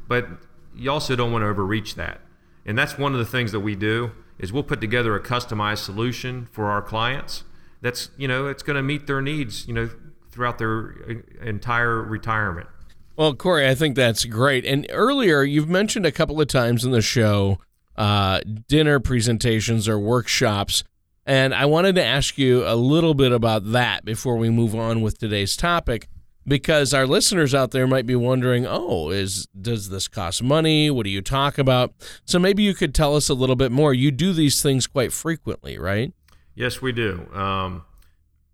But 0.08 0.26
you 0.74 0.90
also 0.90 1.16
don't 1.16 1.32
want 1.32 1.42
to 1.42 1.48
overreach 1.48 1.94
that. 1.96 2.20
And 2.64 2.78
that's 2.78 2.96
one 2.96 3.12
of 3.12 3.18
the 3.18 3.26
things 3.26 3.52
that 3.52 3.60
we 3.60 3.74
do 3.74 4.12
is 4.38 4.52
we'll 4.52 4.62
put 4.62 4.80
together 4.80 5.14
a 5.14 5.20
customized 5.20 5.78
solution 5.78 6.48
for 6.52 6.66
our 6.66 6.82
clients 6.82 7.44
that's, 7.80 8.10
you 8.16 8.28
know, 8.28 8.46
it's 8.46 8.62
going 8.62 8.76
to 8.76 8.82
meet 8.82 9.06
their 9.06 9.20
needs, 9.20 9.66
you 9.66 9.74
know, 9.74 9.90
throughout 10.30 10.58
their 10.58 10.94
uh, 11.08 11.44
entire 11.44 12.02
retirement. 12.02 12.68
Well, 13.16 13.34
Corey, 13.34 13.68
I 13.68 13.74
think 13.74 13.94
that's 13.94 14.24
great. 14.24 14.64
And 14.64 14.86
earlier, 14.90 15.42
you've 15.42 15.68
mentioned 15.68 16.06
a 16.06 16.12
couple 16.12 16.40
of 16.40 16.48
times 16.48 16.84
in 16.84 16.92
the 16.92 17.02
show 17.02 17.58
uh, 17.96 18.40
dinner 18.68 19.00
presentations 19.00 19.88
or 19.88 19.98
workshops. 19.98 20.82
And 21.26 21.54
I 21.54 21.66
wanted 21.66 21.94
to 21.96 22.04
ask 22.04 22.38
you 22.38 22.66
a 22.66 22.74
little 22.74 23.14
bit 23.14 23.32
about 23.32 23.70
that 23.72 24.04
before 24.04 24.36
we 24.36 24.48
move 24.50 24.74
on 24.74 25.02
with 25.02 25.18
today's 25.18 25.56
topic 25.56 26.08
because 26.46 26.92
our 26.92 27.06
listeners 27.06 27.54
out 27.54 27.70
there 27.70 27.86
might 27.86 28.06
be 28.06 28.16
wondering, 28.16 28.66
"Oh, 28.66 29.10
is 29.10 29.46
does 29.58 29.88
this 29.88 30.08
cost 30.08 30.42
money? 30.42 30.90
What 30.90 31.04
do 31.04 31.10
you 31.10 31.22
talk 31.22 31.58
about?" 31.58 31.92
So 32.24 32.38
maybe 32.38 32.62
you 32.62 32.74
could 32.74 32.94
tell 32.94 33.16
us 33.16 33.28
a 33.28 33.34
little 33.34 33.56
bit 33.56 33.72
more. 33.72 33.94
You 33.94 34.10
do 34.10 34.32
these 34.32 34.62
things 34.62 34.86
quite 34.86 35.12
frequently, 35.12 35.78
right? 35.78 36.12
Yes, 36.54 36.82
we 36.82 36.92
do. 36.92 37.28
Um, 37.32 37.84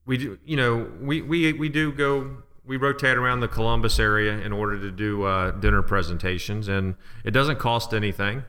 we 0.06 0.16
do. 0.18 0.38
You 0.44 0.56
know, 0.56 0.90
we, 1.00 1.22
we 1.22 1.52
we 1.52 1.68
do 1.68 1.92
go. 1.92 2.42
We 2.64 2.76
rotate 2.76 3.16
around 3.16 3.40
the 3.40 3.48
Columbus 3.48 3.98
area 3.98 4.32
in 4.32 4.52
order 4.52 4.78
to 4.78 4.90
do 4.90 5.24
uh, 5.24 5.52
dinner 5.52 5.82
presentations, 5.82 6.68
and 6.68 6.96
it 7.24 7.30
doesn't 7.30 7.58
cost 7.58 7.94
anything 7.94 8.44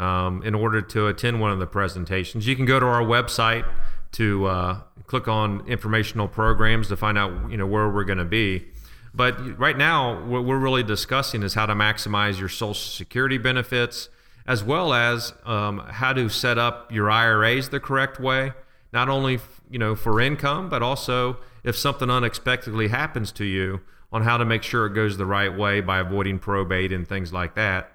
um, 0.00 0.42
in 0.42 0.54
order 0.54 0.82
to 0.82 1.06
attend 1.06 1.40
one 1.40 1.52
of 1.52 1.60
the 1.60 1.66
presentations. 1.66 2.46
You 2.46 2.56
can 2.56 2.66
go 2.66 2.80
to 2.80 2.86
our 2.86 3.02
website 3.02 3.64
to 4.12 4.46
uh, 4.46 4.80
click 5.06 5.28
on 5.28 5.66
informational 5.66 6.28
programs 6.28 6.88
to 6.88 6.96
find 6.96 7.16
out 7.16 7.50
you 7.50 7.56
know 7.56 7.66
where 7.66 7.88
we're 7.88 8.04
going 8.04 8.18
to 8.18 8.24
be. 8.24 8.66
But 9.14 9.58
right 9.58 9.76
now, 9.76 10.24
what 10.24 10.44
we're 10.44 10.58
really 10.58 10.82
discussing 10.82 11.42
is 11.42 11.54
how 11.54 11.66
to 11.66 11.74
maximize 11.74 12.38
your 12.38 12.48
Social 12.48 12.74
Security 12.74 13.38
benefits, 13.38 14.08
as 14.46 14.64
well 14.64 14.94
as 14.94 15.34
um, 15.44 15.80
how 15.90 16.12
to 16.12 16.28
set 16.28 16.58
up 16.58 16.90
your 16.90 17.10
IRAs 17.10 17.68
the 17.68 17.80
correct 17.80 18.18
way, 18.18 18.52
not 18.92 19.08
only 19.08 19.38
you 19.70 19.78
know 19.78 19.94
for 19.94 20.20
income, 20.20 20.68
but 20.68 20.82
also 20.82 21.38
if 21.62 21.76
something 21.76 22.10
unexpectedly 22.10 22.88
happens 22.88 23.30
to 23.32 23.44
you, 23.44 23.80
on 24.12 24.22
how 24.22 24.36
to 24.36 24.44
make 24.44 24.62
sure 24.62 24.86
it 24.86 24.90
goes 24.90 25.16
the 25.16 25.26
right 25.26 25.56
way 25.56 25.80
by 25.80 25.98
avoiding 25.98 26.38
probate 26.38 26.92
and 26.92 27.08
things 27.08 27.32
like 27.32 27.54
that. 27.54 27.90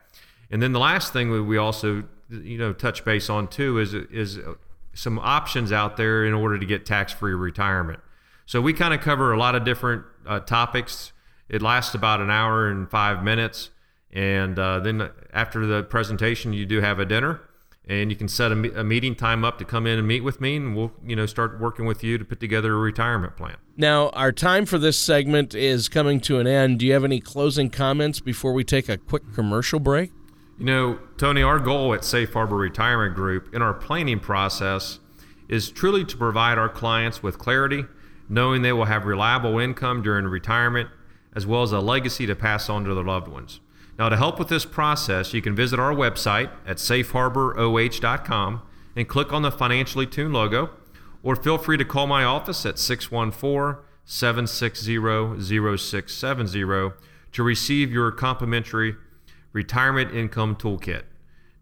And 0.50 0.62
then 0.62 0.71
the 0.71 0.79
last 0.79 1.13
thing 1.13 1.47
we 1.47 1.57
also 1.57 2.03
you 2.29 2.57
know 2.57 2.74
touch 2.74 3.05
base 3.05 3.29
on 3.29 3.47
too 3.47 3.79
is 3.79 3.93
is 3.93 4.39
some 4.93 5.19
options 5.19 5.71
out 5.71 5.95
there 5.95 6.25
in 6.25 6.33
order 6.33 6.57
to 6.57 6.65
get 6.65 6.86
tax-free 6.86 7.33
retirement. 7.33 8.00
So 8.47 8.62
we 8.62 8.74
kind 8.74 8.93
of 8.93 9.01
cover 9.01 9.31
a 9.31 9.38
lot 9.38 9.53
of 9.53 9.63
different 9.63 10.03
uh, 10.27 10.39
topics. 10.41 11.13
It 11.50 11.62
lasts 11.62 11.96
about 11.96 12.22
an 12.22 12.29
hour 12.29 12.69
and 12.69 12.89
five 12.89 13.24
minutes, 13.24 13.69
and 14.12 14.60
uh, 14.60 14.79
then 14.79 15.10
after 15.34 15.65
the 15.65 15.84
presentation, 15.84 16.53
you 16.53 16.65
do 16.65 16.81
have 16.81 17.00
a 17.00 17.05
dinner, 17.05 17.41
and 17.88 18.10
you 18.12 18.17
can 18.17 18.27
set 18.27 18.51
a, 18.51 18.79
a, 18.79 18.84
meeting 18.84 19.15
time 19.15 19.46
up 19.46 19.57
to 19.60 19.65
come 19.65 19.88
in 19.88 19.98
and 19.98 20.07
meet 20.07 20.22
with 20.22 20.41
me, 20.41 20.57
and 20.57 20.75
we'll 20.75 20.91
you 21.05 21.15
know 21.15 21.25
start 21.25 21.60
working 21.60 21.86
with 21.86 22.03
you 22.03 22.17
to 22.17 22.25
put 22.25 22.39
together 22.39 22.74
a 22.74 22.77
retirement 22.77 23.38
plan. 23.38 23.55
Now, 23.77 24.10
our 24.10 24.31
time 24.31 24.65
for 24.65 24.77
this 24.77 25.00
segment 25.00 25.55
is 25.55 25.88
coming 25.88 26.19
to 26.22 26.39
an 26.39 26.48
end. 26.48 26.79
Do 26.79 26.86
you 26.86 26.93
have 26.93 27.03
any 27.03 27.22
closing 27.22 27.69
comments 27.69 28.19
before 28.19 28.53
we 28.53 28.63
take 28.63 28.89
a 28.89 28.98
quick 28.98 29.34
commercial 29.34 29.79
break? 29.79 30.12
You 30.60 30.65
know, 30.65 31.00
Tony, 31.17 31.43
our 31.43 31.60
goal 31.60 31.93
at 31.93 32.03
Safe 32.03 32.34
Harbor 32.34 32.55
Retirement 32.55 33.15
Group 33.15 33.53
in 33.53 33.62
our 33.62 33.75
planning 33.75 34.19
process 34.19 35.00
is 35.48 35.69
truly 35.69 36.03
to 36.05 36.17
provide 36.17 36.57
our 36.57 36.69
clients 36.69 37.22
with 37.22 37.38
clarity, 37.38 37.86
knowing 38.29 38.62
they 38.62 38.74
will 38.74 38.86
have 38.86 39.05
reliable 39.05 39.60
income 39.60 40.01
during 40.01 40.25
retirement, 40.25 40.89
as 41.36 41.46
well 41.46 41.63
as 41.63 41.72
a 41.72 41.79
legacy 41.79 42.25
to 42.25 42.36
pass 42.36 42.69
on 42.69 42.84
to 42.84 42.93
their 42.93 43.03
loved 43.03 43.27
ones. 43.27 43.60
Now, 43.98 44.10
to 44.10 44.17
help 44.17 44.38
with 44.38 44.48
this 44.48 44.65
process, 44.65 45.33
you 45.33 45.42
can 45.42 45.55
visit 45.55 45.79
our 45.79 45.94
website 45.94 46.51
at 46.66 46.77
safeharboroh.com 46.77 48.61
and 48.96 49.07
click 49.07 49.33
on 49.33 49.42
the 49.42 49.51
Financially 49.51 50.05
Tuned 50.05 50.33
logo, 50.33 50.70
or 51.24 51.35
feel 51.35 51.57
free 51.57 51.77
to 51.77 51.85
call 51.85 52.07
my 52.07 52.24
office 52.24 52.66
at 52.66 52.77
614 52.77 53.83
760 54.05 54.98
0670 55.42 56.94
to 57.31 57.44
receive 57.44 57.92
your 57.92 58.11
complimentary 58.11 58.96
Retirement 59.51 60.13
Income 60.13 60.55
Toolkit. 60.55 61.03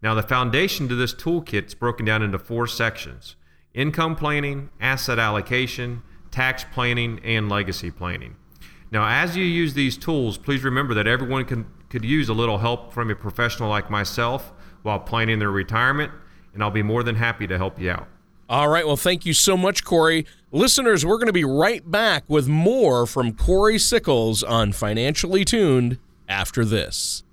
Now, 0.02 0.14
the 0.14 0.22
foundation 0.22 0.88
to 0.88 0.94
this 0.94 1.14
toolkit 1.14 1.66
is 1.66 1.74
broken 1.74 2.04
down 2.06 2.22
into 2.22 2.38
four 2.38 2.66
sections 2.66 3.36
income 3.74 4.16
planning, 4.16 4.70
asset 4.80 5.18
allocation, 5.18 6.02
tax 6.36 6.66
planning, 6.70 7.18
and 7.24 7.48
legacy 7.48 7.90
planning. 7.90 8.36
Now, 8.90 9.08
as 9.08 9.38
you 9.38 9.42
use 9.42 9.72
these 9.72 9.96
tools, 9.96 10.36
please 10.36 10.64
remember 10.64 10.92
that 10.92 11.06
everyone 11.06 11.46
can, 11.46 11.64
could 11.88 12.04
use 12.04 12.28
a 12.28 12.34
little 12.34 12.58
help 12.58 12.92
from 12.92 13.10
a 13.10 13.14
professional 13.14 13.70
like 13.70 13.90
myself 13.90 14.52
while 14.82 15.00
planning 15.00 15.38
their 15.38 15.50
retirement, 15.50 16.12
and 16.52 16.62
I'll 16.62 16.70
be 16.70 16.82
more 16.82 17.02
than 17.02 17.14
happy 17.14 17.46
to 17.46 17.56
help 17.56 17.80
you 17.80 17.90
out. 17.90 18.06
All 18.50 18.68
right. 18.68 18.86
Well, 18.86 18.98
thank 18.98 19.24
you 19.24 19.32
so 19.32 19.56
much, 19.56 19.82
Corey. 19.82 20.26
Listeners, 20.52 21.06
we're 21.06 21.16
going 21.16 21.28
to 21.28 21.32
be 21.32 21.42
right 21.44 21.90
back 21.90 22.24
with 22.28 22.48
more 22.48 23.06
from 23.06 23.32
Corey 23.32 23.78
Sickles 23.78 24.42
on 24.42 24.72
Financially 24.72 25.42
Tuned 25.42 25.96
after 26.28 26.66
this. 26.66 27.24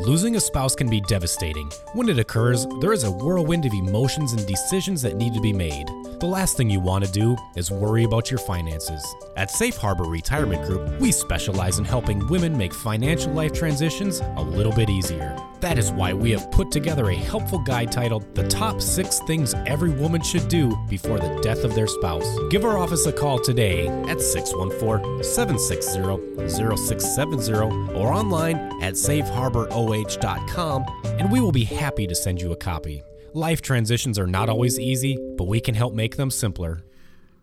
Losing 0.00 0.34
a 0.34 0.40
spouse 0.40 0.74
can 0.74 0.88
be 0.88 1.02
devastating. 1.02 1.70
When 1.92 2.08
it 2.08 2.18
occurs, 2.18 2.66
there 2.80 2.94
is 2.94 3.04
a 3.04 3.10
whirlwind 3.10 3.66
of 3.66 3.74
emotions 3.74 4.32
and 4.32 4.46
decisions 4.46 5.02
that 5.02 5.16
need 5.16 5.34
to 5.34 5.40
be 5.42 5.52
made. 5.52 5.90
The 6.18 6.26
last 6.26 6.56
thing 6.56 6.70
you 6.70 6.80
want 6.80 7.04
to 7.04 7.12
do 7.12 7.36
is 7.56 7.70
worry 7.70 8.04
about 8.04 8.30
your 8.30 8.38
finances. 8.38 9.04
At 9.36 9.50
Safe 9.50 9.76
Harbor 9.76 10.04
Retirement 10.04 10.64
Group, 10.64 10.98
we 10.98 11.12
specialize 11.12 11.78
in 11.78 11.84
helping 11.84 12.26
women 12.28 12.56
make 12.56 12.72
financial 12.72 13.34
life 13.34 13.52
transitions 13.52 14.20
a 14.20 14.40
little 14.40 14.72
bit 14.72 14.88
easier. 14.88 15.36
That 15.60 15.76
is 15.76 15.92
why 15.92 16.14
we 16.14 16.30
have 16.30 16.50
put 16.50 16.70
together 16.70 17.10
a 17.10 17.14
helpful 17.14 17.58
guide 17.58 17.92
titled 17.92 18.34
The 18.34 18.48
Top 18.48 18.80
6 18.80 19.20
Things 19.26 19.52
Every 19.66 19.90
Woman 19.90 20.22
Should 20.22 20.48
Do 20.48 20.74
Before 20.88 21.18
the 21.18 21.38
Death 21.42 21.64
of 21.64 21.74
Their 21.74 21.86
Spouse. 21.86 22.26
Give 22.48 22.64
our 22.64 22.78
office 22.78 23.04
a 23.04 23.12
call 23.12 23.38
today 23.38 23.86
at 24.08 24.22
614 24.22 25.22
760 25.22 26.48
0670 26.48 27.52
or 27.92 28.10
online 28.14 28.56
at 28.82 28.94
safeharboroh.com 28.94 30.84
and 31.18 31.30
we 31.30 31.40
will 31.40 31.52
be 31.52 31.64
happy 31.64 32.06
to 32.06 32.14
send 32.14 32.40
you 32.40 32.52
a 32.52 32.56
copy. 32.56 33.02
Life 33.36 33.60
transitions 33.60 34.18
are 34.18 34.26
not 34.26 34.48
always 34.48 34.80
easy, 34.80 35.18
but 35.36 35.44
we 35.44 35.60
can 35.60 35.74
help 35.74 35.92
make 35.92 36.16
them 36.16 36.30
simpler. 36.30 36.82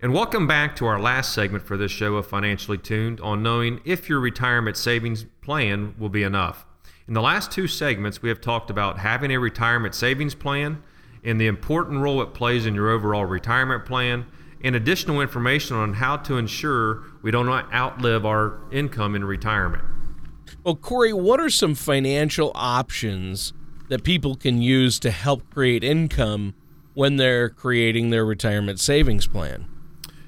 And 0.02 0.12
welcome 0.12 0.48
back 0.48 0.76
to 0.78 0.88
our 0.88 1.00
last 1.00 1.34
segment 1.34 1.68
for 1.68 1.78
this 1.78 1.92
show 1.92 2.16
of 2.16 2.26
Financially 2.26 2.80
Tuned 2.80 3.22
on 3.22 3.44
knowing 3.44 3.80
if 3.86 4.10
your 4.10 4.20
retirement 4.20 4.76
savings 4.76 5.28
plan 5.44 5.94
will 6.00 6.10
be 6.10 6.24
enough. 6.24 6.66
In 7.08 7.14
the 7.14 7.22
last 7.22 7.52
two 7.52 7.68
segments, 7.68 8.24
we 8.24 8.30
have 8.30 8.42
talked 8.42 8.72
about 8.72 8.98
having 8.98 9.30
a 9.32 9.38
retirement 9.38 9.94
savings 9.94 10.34
plan 10.34 10.82
and 11.24 11.40
the 11.40 11.46
important 11.46 12.00
role 12.00 12.24
it 12.24 12.34
plays 12.34 12.66
in 12.66 12.74
your 12.74 12.90
overall 12.90 13.26
retirement 13.26 13.86
plan, 13.86 14.26
and 14.64 14.76
additional 14.76 15.22
information 15.22 15.78
on 15.78 15.94
how 15.94 16.18
to 16.18 16.40
ensure 16.40 17.04
we 17.22 17.30
don't 17.30 17.48
outlive 17.72 18.26
our 18.26 18.62
income 18.72 19.14
in 19.14 19.24
retirement. 19.24 19.84
Well, 20.64 20.76
Corey, 20.76 21.14
what 21.14 21.40
are 21.40 21.52
some 21.52 21.76
financial 21.76 22.52
options 22.56 23.54
that 23.90 24.04
people 24.04 24.36
can 24.36 24.62
use 24.62 25.00
to 25.00 25.12
help 25.12 25.50
create 25.50 25.84
income 25.84 26.54
when 26.94 27.18
they're 27.18 27.50
creating 27.50 28.10
their 28.10 28.26
retirement 28.26 28.80
savings 28.80 29.28
plan? 29.28 29.68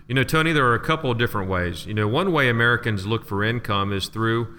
You 0.07 0.13
know, 0.13 0.23
Tony, 0.23 0.51
there 0.51 0.65
are 0.65 0.75
a 0.75 0.79
couple 0.79 1.09
of 1.09 1.17
different 1.17 1.49
ways. 1.49 1.85
You 1.85 1.93
know, 1.93 2.07
one 2.07 2.31
way 2.31 2.47
Americans 2.47 3.07
look 3.07 3.25
for 3.25 3.43
income 3.43 3.91
is 3.91 4.07
through, 4.07 4.55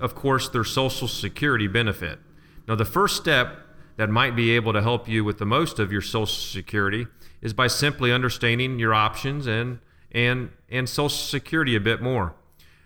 of 0.00 0.14
course, 0.14 0.48
their 0.48 0.64
Social 0.64 1.08
Security 1.08 1.66
benefit. 1.66 2.18
Now, 2.66 2.74
the 2.74 2.86
first 2.86 3.16
step 3.16 3.58
that 3.96 4.08
might 4.08 4.34
be 4.34 4.52
able 4.52 4.72
to 4.72 4.80
help 4.80 5.08
you 5.08 5.24
with 5.24 5.38
the 5.38 5.44
most 5.44 5.78
of 5.78 5.92
your 5.92 6.00
Social 6.00 6.26
Security 6.26 7.06
is 7.42 7.52
by 7.52 7.66
simply 7.66 8.12
understanding 8.12 8.78
your 8.78 8.94
options 8.94 9.46
and 9.46 9.80
and 10.10 10.50
and 10.70 10.88
Social 10.88 11.10
Security 11.10 11.76
a 11.76 11.80
bit 11.80 12.00
more. 12.00 12.34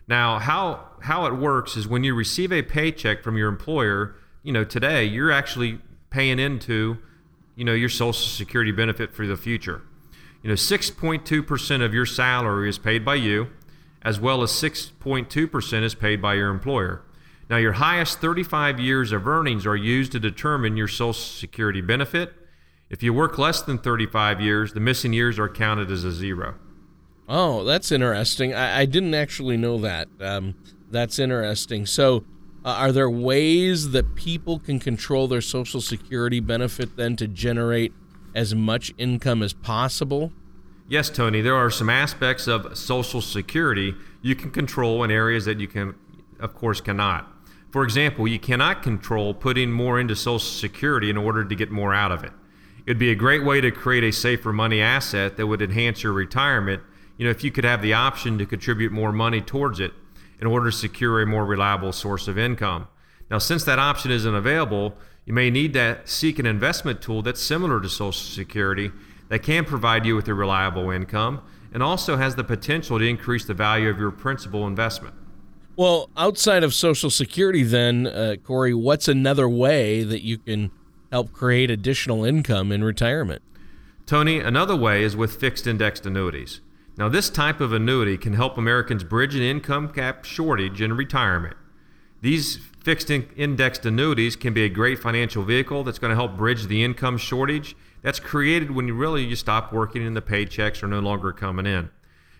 Now, 0.09 0.39
how 0.39 0.89
how 1.03 1.27
it 1.27 1.35
works 1.35 1.77
is 1.77 1.87
when 1.87 2.03
you 2.03 2.15
receive 2.15 2.53
a 2.53 2.63
paycheck 2.63 3.23
from 3.23 3.37
your 3.37 3.49
employer, 3.49 4.17
you 4.43 4.53
know, 4.53 4.65
today 4.65 5.05
you're 5.05 5.33
actually 5.33 5.79
paying 6.11 6.39
into, 6.39 6.99
you 7.57 7.65
know, 7.65 7.73
your 7.75 7.89
Social 7.89 8.13
Security 8.13 8.73
benefit 8.73 9.15
for 9.15 9.27
the 9.27 9.37
future. 9.37 9.83
You 10.43 10.49
know, 10.49 10.55
6.2% 10.55 11.85
of 11.85 11.95
your 11.95 12.07
salary 12.07 12.69
is 12.69 12.79
paid 12.79 13.05
by 13.05 13.15
you, 13.15 13.49
as 14.03 14.19
well 14.19 14.43
as 14.43 14.51
6.2% 14.51 15.83
is 15.83 15.95
paid 15.95 16.21
by 16.21 16.35
your 16.35 16.51
employer. 16.51 17.03
Now, 17.49 17.59
your 17.59 17.73
highest 17.73 18.21
35 18.21 18.81
years 18.81 19.13
of 19.13 19.27
earnings 19.27 19.67
are 19.67 19.77
used 19.77 20.13
to 20.13 20.21
determine 20.21 20.77
your 20.77 20.89
Social 20.89 21.13
Security 21.13 21.81
benefit. 21.81 22.33
If 22.91 23.03
you 23.03 23.15
work 23.15 23.39
less 23.39 23.63
than 23.63 23.79
35 23.79 24.41
years, 24.41 24.73
the 24.73 24.81
missing 24.81 25.13
years 25.13 25.39
are 25.39 25.49
counted 25.49 25.91
as 25.91 26.05
a 26.05 26.13
zero. 26.13 26.57
Oh, 27.29 27.65
that's 27.65 27.93
interesting. 27.93 28.53
I, 28.53 28.81
I 28.81 28.85
didn't 28.85 29.15
actually 29.15 29.57
know 29.57 29.79
that. 29.79 30.09
Um, 30.21 30.55
that's 30.91 31.19
interesting. 31.19 31.87
So, 31.87 32.25
uh, 32.65 32.69
are 32.71 32.93
there 32.93 33.11
ways 33.11 33.91
that 33.91 34.15
people 34.15 34.59
can 34.59 34.79
control 34.79 35.27
their 35.27 35.41
Social 35.41 35.81
Security 35.81 36.39
benefit 36.39 36.97
then 36.97 37.17
to 37.17 37.27
generate 37.27 37.93
as 38.35 38.55
much 38.55 38.93
income 38.99 39.43
as 39.43 39.53
possible? 39.53 40.33
Yes, 40.89 41.11
Tony, 41.11 41.41
there 41.41 41.57
are 41.57 41.71
some 41.71 41.91
aspects 41.91 42.47
of 42.47 42.77
Social 42.77 43.21
Security 43.21 43.95
you 44.21 44.37
can 44.37 44.51
control 44.51 45.03
in 45.03 45.11
areas 45.11 45.45
that 45.47 45.59
you 45.59 45.67
can, 45.67 45.95
of 46.39 46.55
course, 46.55 46.81
cannot. 46.81 47.29
For 47.73 47.83
example, 47.83 48.29
you 48.29 48.39
cannot 48.39 48.83
control 48.83 49.35
putting 49.35 49.73
more 49.73 49.99
into 49.99 50.15
Social 50.15 50.39
Security 50.39 51.11
in 51.11 51.17
order 51.17 51.45
to 51.45 51.55
get 51.55 51.71
more 51.71 51.93
out 51.93 52.13
of 52.13 52.23
it. 52.23 52.33
It 52.87 52.91
would 52.91 52.99
be 52.99 53.11
a 53.11 53.17
great 53.17 53.45
way 53.45 53.61
to 53.61 53.71
create 53.71 54.05
a 54.05 54.13
safer 54.13 54.53
money 54.53 54.81
asset 54.81 55.37
that 55.37 55.47
would 55.47 55.63
enhance 55.63 56.03
your 56.03 56.13
retirement. 56.13 56.83
You 57.17 57.25
know, 57.25 57.31
if 57.31 57.43
you 57.43 57.51
could 57.51 57.65
have 57.65 57.83
the 57.83 57.95
option 57.95 58.39
to 58.39 58.47
contribute 58.47 58.93
more 58.93 59.13
money 59.13 59.41
towards 59.41 59.81
it 59.81 59.93
in 60.43 60.49
order 60.49 60.73
to 60.73 60.77
secure 60.77 61.23
a 61.23 61.27
more 61.27 61.47
reliable 61.47 61.93
source 61.93 62.27
of 62.27 62.37
income. 62.37 62.89
Now, 63.31 63.39
since 63.39 63.63
that 63.63 63.79
option 63.79 64.11
isn't 64.11 64.35
available, 64.35 64.97
you 65.25 65.33
may 65.33 65.51
need 65.51 65.73
to 65.75 66.01
seek 66.05 66.41
an 66.41 66.47
investment 66.47 67.01
tool 67.01 67.23
that's 67.23 67.41
similar 67.41 67.81
to 67.81 67.89
Social 67.89 68.13
Security 68.13 68.91
that 69.29 69.45
can 69.45 69.65
provide 69.65 70.05
you 70.05 70.17
with 70.17 70.27
a 70.27 70.35
reliable 70.35 70.91
income 70.91 71.43
and 71.73 71.81
also 71.81 72.17
has 72.17 72.35
the 72.35 72.43
potential 72.43 72.99
to 72.99 73.05
increase 73.05 73.45
the 73.45 73.55
value 73.55 73.89
of 73.89 74.01
your 74.01 74.11
principal 74.11 74.67
investment. 74.67 75.15
Well, 75.77 76.11
outside 76.17 76.65
of 76.65 76.75
Social 76.75 77.09
Security, 77.09 77.63
then, 77.63 78.09
uh, 78.09 78.35
Corey, 78.43 78.75
what's 78.75 79.07
another 79.07 79.49
way 79.49 80.03
that 80.03 80.25
you 80.25 80.39
can 80.39 80.73
help 81.13 81.31
create 81.33 81.71
additional 81.71 82.25
income 82.25 82.73
in 82.73 82.83
retirement? 82.83 83.43
Tony, 84.07 84.41
another 84.41 84.75
way 84.75 85.05
is 85.05 85.15
with 85.15 85.37
fixed 85.37 85.69
indexed 85.69 86.05
annuities. 86.05 86.61
Now, 86.97 87.09
this 87.09 87.31
type 87.31 87.61
of 87.61 87.73
annuity 87.73 88.19
can 88.19 88.35
help 88.35 88.59
Americans 88.59 89.03
bridge 89.03 89.35
an 89.35 89.43
income 89.43 89.91
gap 89.95 90.25
shortage 90.25 90.83
in 90.83 90.95
retirement. 90.95 91.57
These 92.21 92.59
fixed 92.83 93.11
in- 93.11 93.29
indexed 93.37 93.87
annuities 93.87 94.37
can 94.37 94.53
be 94.53 94.65
a 94.65 94.69
great 94.69 94.99
financial 94.99 95.43
vehicle 95.43 95.85
that's 95.85 95.99
going 95.99 96.11
to 96.11 96.17
help 96.17 96.37
bridge 96.37 96.67
the 96.67 96.85
income 96.85 97.17
shortage 97.17 97.75
that's 98.03 98.21
created 98.21 98.73
when 98.73 98.89
you 98.89 98.95
really 98.95 99.25
you 99.25 99.37
stop 99.37 99.73
working 99.73 100.07
and 100.07 100.17
the 100.17 100.23
paychecks 100.23 100.83
are 100.83 100.89
no 100.89 100.99
longer 100.99 101.33
coming 101.33 101.67
in. 101.67 101.91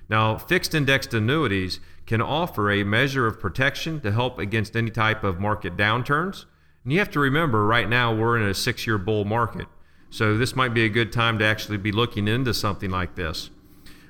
Now, 0.09 0.37
fixed 0.37 0.75
indexed 0.75 1.15
annuities 1.15 1.81
can 2.07 2.21
offer 2.21 2.71
a 2.71 2.85
measure 2.85 3.27
of 3.27 3.41
protection 3.41 4.01
to 4.01 4.13
help 4.13 4.39
against 4.39 4.77
any 4.77 4.91
type 4.91 5.25
of 5.25 5.41
market 5.41 5.77
downturns. 5.77 6.45
And 6.85 6.93
you 6.93 6.99
have 6.99 7.11
to 7.13 7.21
remember 7.21 7.65
right 7.65 7.89
now 7.89 8.15
we're 8.15 8.37
in 8.37 8.43
a 8.43 8.51
6-year 8.51 8.99
bull 8.99 9.25
market. 9.25 9.69
So 10.11 10.37
this 10.37 10.55
might 10.55 10.75
be 10.75 10.85
a 10.85 10.91
good 10.91 11.13
time 11.13 11.39
to 11.39 11.45
actually 11.45 11.79
be 11.79 11.93
looking 11.93 12.29
into 12.29 12.53
something 12.53 12.91
like 12.91 13.15
this. 13.15 13.51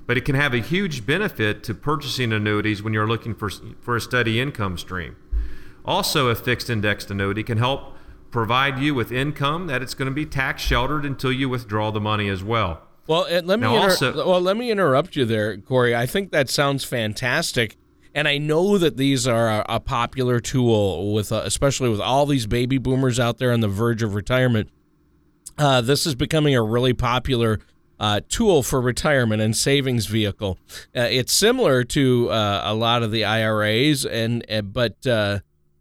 But 0.07 0.17
it 0.17 0.25
can 0.25 0.35
have 0.35 0.53
a 0.53 0.59
huge 0.59 1.07
benefit 1.07 1.63
to 1.65 1.75
purchasing 1.75 2.33
annuities 2.33 2.83
when 2.83 2.93
you're 2.93 3.07
looking 3.07 3.35
for 3.35 3.51
for 3.81 3.97
a 3.97 4.01
steady 4.01 4.41
income 4.41 4.77
stream. 4.77 5.17
Also, 5.85 6.29
a 6.29 6.35
fixed 6.35 6.71
indexed 6.71 7.11
annuity 7.11 7.43
can 7.43 7.59
help 7.59 7.97
provide 8.31 8.79
you 8.79 8.95
with 8.95 9.13
income 9.13 9.67
that 9.67 9.83
it's 9.83 9.95
going 9.95 10.07
to 10.07 10.15
be 10.15 10.27
tax 10.27 10.63
sheltered 10.63 11.05
until 11.05 11.31
you 11.31 11.49
withdraw 11.49 11.91
the 11.91 12.01
money 12.01 12.29
as 12.29 12.43
well. 12.43 12.83
Well, 13.07 13.27
let 13.31 13.59
me 13.59 13.67
inter- 13.67 13.91
also, 13.91 14.27
well 14.27 14.41
let 14.41 14.57
me 14.57 14.71
interrupt 14.71 15.17
you 15.17 15.25
there, 15.25 15.57
Corey. 15.59 15.95
I 15.95 16.07
think 16.07 16.31
that 16.31 16.49
sounds 16.49 16.85
fantastic, 16.85 17.77
and 18.15 18.29
I 18.29 18.39
know 18.39 18.79
that 18.79 18.97
these 18.97 19.27
are 19.27 19.49
a, 19.49 19.67
a 19.69 19.81
popular 19.81 20.41
tool 20.41 21.13
with, 21.13 21.33
uh, 21.33 21.43
especially 21.45 21.89
with 21.89 22.01
all 22.01 22.27
these 22.27 22.47
baby 22.47 22.79
boomers 22.79 23.19
out 23.19 23.39
there 23.39 23.53
on 23.53 23.61
the 23.61 23.69
verge 23.69 24.03
of 24.03 24.15
retirement. 24.15 24.71
Uh, 25.59 25.81
this 25.81 26.07
is 26.07 26.15
becoming 26.15 26.55
a 26.55 26.63
really 26.63 26.95
popular 26.95 27.59
uh, 28.03 28.21
tool 28.29 28.65
for 28.65 28.81
retirement 28.81 29.41
and 29.41 29.57
savings 29.57 30.07
vehicle. 30.07 30.59
Uh, 30.95 31.07
it's 31.09 31.33
similar 31.33 31.85
to 31.85 32.29
uh, 32.31 32.63
a 32.65 32.75
lot 32.75 33.05
of 33.05 33.13
the 33.13 33.25
IRAs, 33.25 34.05
and 34.05 34.45
uh, 34.51 34.61
but 34.61 34.97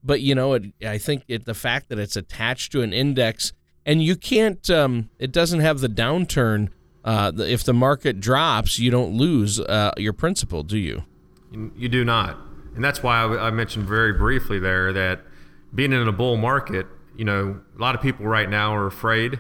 but 0.04 0.22
you 0.22 0.36
know, 0.36 0.54
it, 0.54 0.66
I 0.86 1.00
think 1.00 1.24
it, 1.28 1.46
the 1.46 1.56
fact 1.56 1.90
that 1.90 1.98
it's 1.98 2.16
attached 2.16 2.72
to 2.74 2.82
an 2.84 2.94
index 2.94 3.54
and 3.86 4.04
you 4.04 4.16
can't, 4.16 4.70
um, 4.70 5.10
it 5.18 5.32
doesn't 5.32 5.62
have 5.62 5.80
the 5.80 5.90
downturn. 5.90 6.70
Uh, 7.04 7.32
if 7.38 7.64
the 7.64 7.74
market 7.74 8.20
drops, 8.20 8.78
you 8.78 8.92
don't 8.92 9.18
lose 9.18 9.60
uh, 9.60 9.92
your 9.98 10.14
principal, 10.14 10.62
do 10.62 10.78
you? 10.78 11.04
You 11.76 11.90
do 11.90 12.06
not, 12.06 12.38
and 12.76 12.84
that's 12.84 13.02
why 13.02 13.24
I, 13.24 13.48
I 13.48 13.52
mentioned 13.52 13.88
very 13.88 14.14
briefly 14.14 14.60
there 14.60 14.94
that 14.94 15.22
being 15.74 15.92
in 15.92 16.08
a 16.08 16.12
bull 16.12 16.38
market, 16.38 16.86
you 17.18 17.26
know, 17.26 17.60
a 17.76 17.82
lot 17.82 17.96
of 17.96 18.02
people 18.02 18.28
right 18.28 18.48
now 18.48 18.76
are 18.76 18.86
afraid 18.86 19.40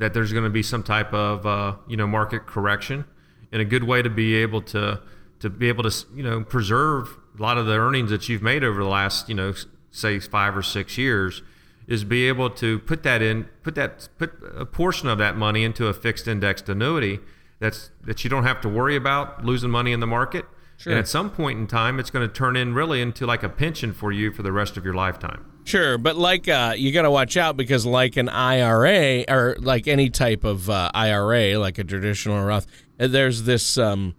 that 0.00 0.14
there's 0.14 0.32
going 0.32 0.44
to 0.44 0.50
be 0.50 0.62
some 0.62 0.82
type 0.82 1.12
of 1.12 1.46
uh, 1.46 1.76
you 1.86 1.96
know 1.96 2.06
market 2.06 2.46
correction, 2.46 3.04
and 3.52 3.62
a 3.62 3.64
good 3.64 3.84
way 3.84 4.02
to 4.02 4.10
be 4.10 4.34
able 4.34 4.62
to 4.62 5.00
to 5.38 5.50
be 5.50 5.68
able 5.68 5.88
to 5.88 6.06
you 6.14 6.22
know 6.22 6.42
preserve 6.42 7.16
a 7.38 7.42
lot 7.42 7.58
of 7.58 7.66
the 7.66 7.74
earnings 7.74 8.10
that 8.10 8.28
you've 8.28 8.42
made 8.42 8.64
over 8.64 8.82
the 8.82 8.88
last 8.88 9.28
you 9.28 9.34
know 9.34 9.54
say 9.90 10.18
five 10.18 10.56
or 10.56 10.62
six 10.62 10.98
years 10.98 11.42
is 11.86 12.02
be 12.02 12.28
able 12.28 12.48
to 12.48 12.78
put 12.80 13.02
that 13.02 13.20
in 13.20 13.44
put 13.62 13.74
that 13.74 14.08
put 14.18 14.32
a 14.56 14.64
portion 14.64 15.08
of 15.08 15.18
that 15.18 15.36
money 15.36 15.64
into 15.64 15.86
a 15.86 15.92
fixed 15.92 16.26
indexed 16.26 16.68
annuity 16.68 17.20
that's 17.58 17.90
that 18.02 18.24
you 18.24 18.30
don't 18.30 18.44
have 18.44 18.60
to 18.62 18.68
worry 18.68 18.96
about 18.96 19.44
losing 19.44 19.70
money 19.70 19.92
in 19.92 20.00
the 20.00 20.06
market. 20.06 20.46
Sure. 20.78 20.94
and 20.94 20.98
at 20.98 21.06
some 21.06 21.28
point 21.28 21.58
in 21.58 21.66
time 21.66 22.00
it's 22.00 22.08
going 22.08 22.26
to 22.26 22.32
turn 22.32 22.56
in 22.56 22.72
really 22.72 23.02
into 23.02 23.26
like 23.26 23.42
a 23.42 23.50
pension 23.50 23.92
for 23.92 24.10
you 24.10 24.32
for 24.32 24.42
the 24.42 24.50
rest 24.50 24.78
of 24.78 24.84
your 24.84 24.94
lifetime 24.94 25.44
Sure, 25.64 25.98
but 25.98 26.16
like 26.16 26.48
uh, 26.48 26.74
you 26.76 26.92
got 26.92 27.02
to 27.02 27.10
watch 27.10 27.36
out 27.36 27.56
because 27.56 27.86
like 27.86 28.16
an 28.16 28.28
IRA 28.28 29.24
or 29.28 29.56
like 29.60 29.86
any 29.86 30.10
type 30.10 30.44
of 30.44 30.68
uh, 30.68 30.90
IRA, 30.94 31.58
like 31.58 31.78
a 31.78 31.84
traditional 31.84 32.36
or 32.36 32.46
Roth, 32.46 32.66
uh, 32.98 33.06
there's 33.06 33.44
this 33.44 33.78
um, 33.78 34.14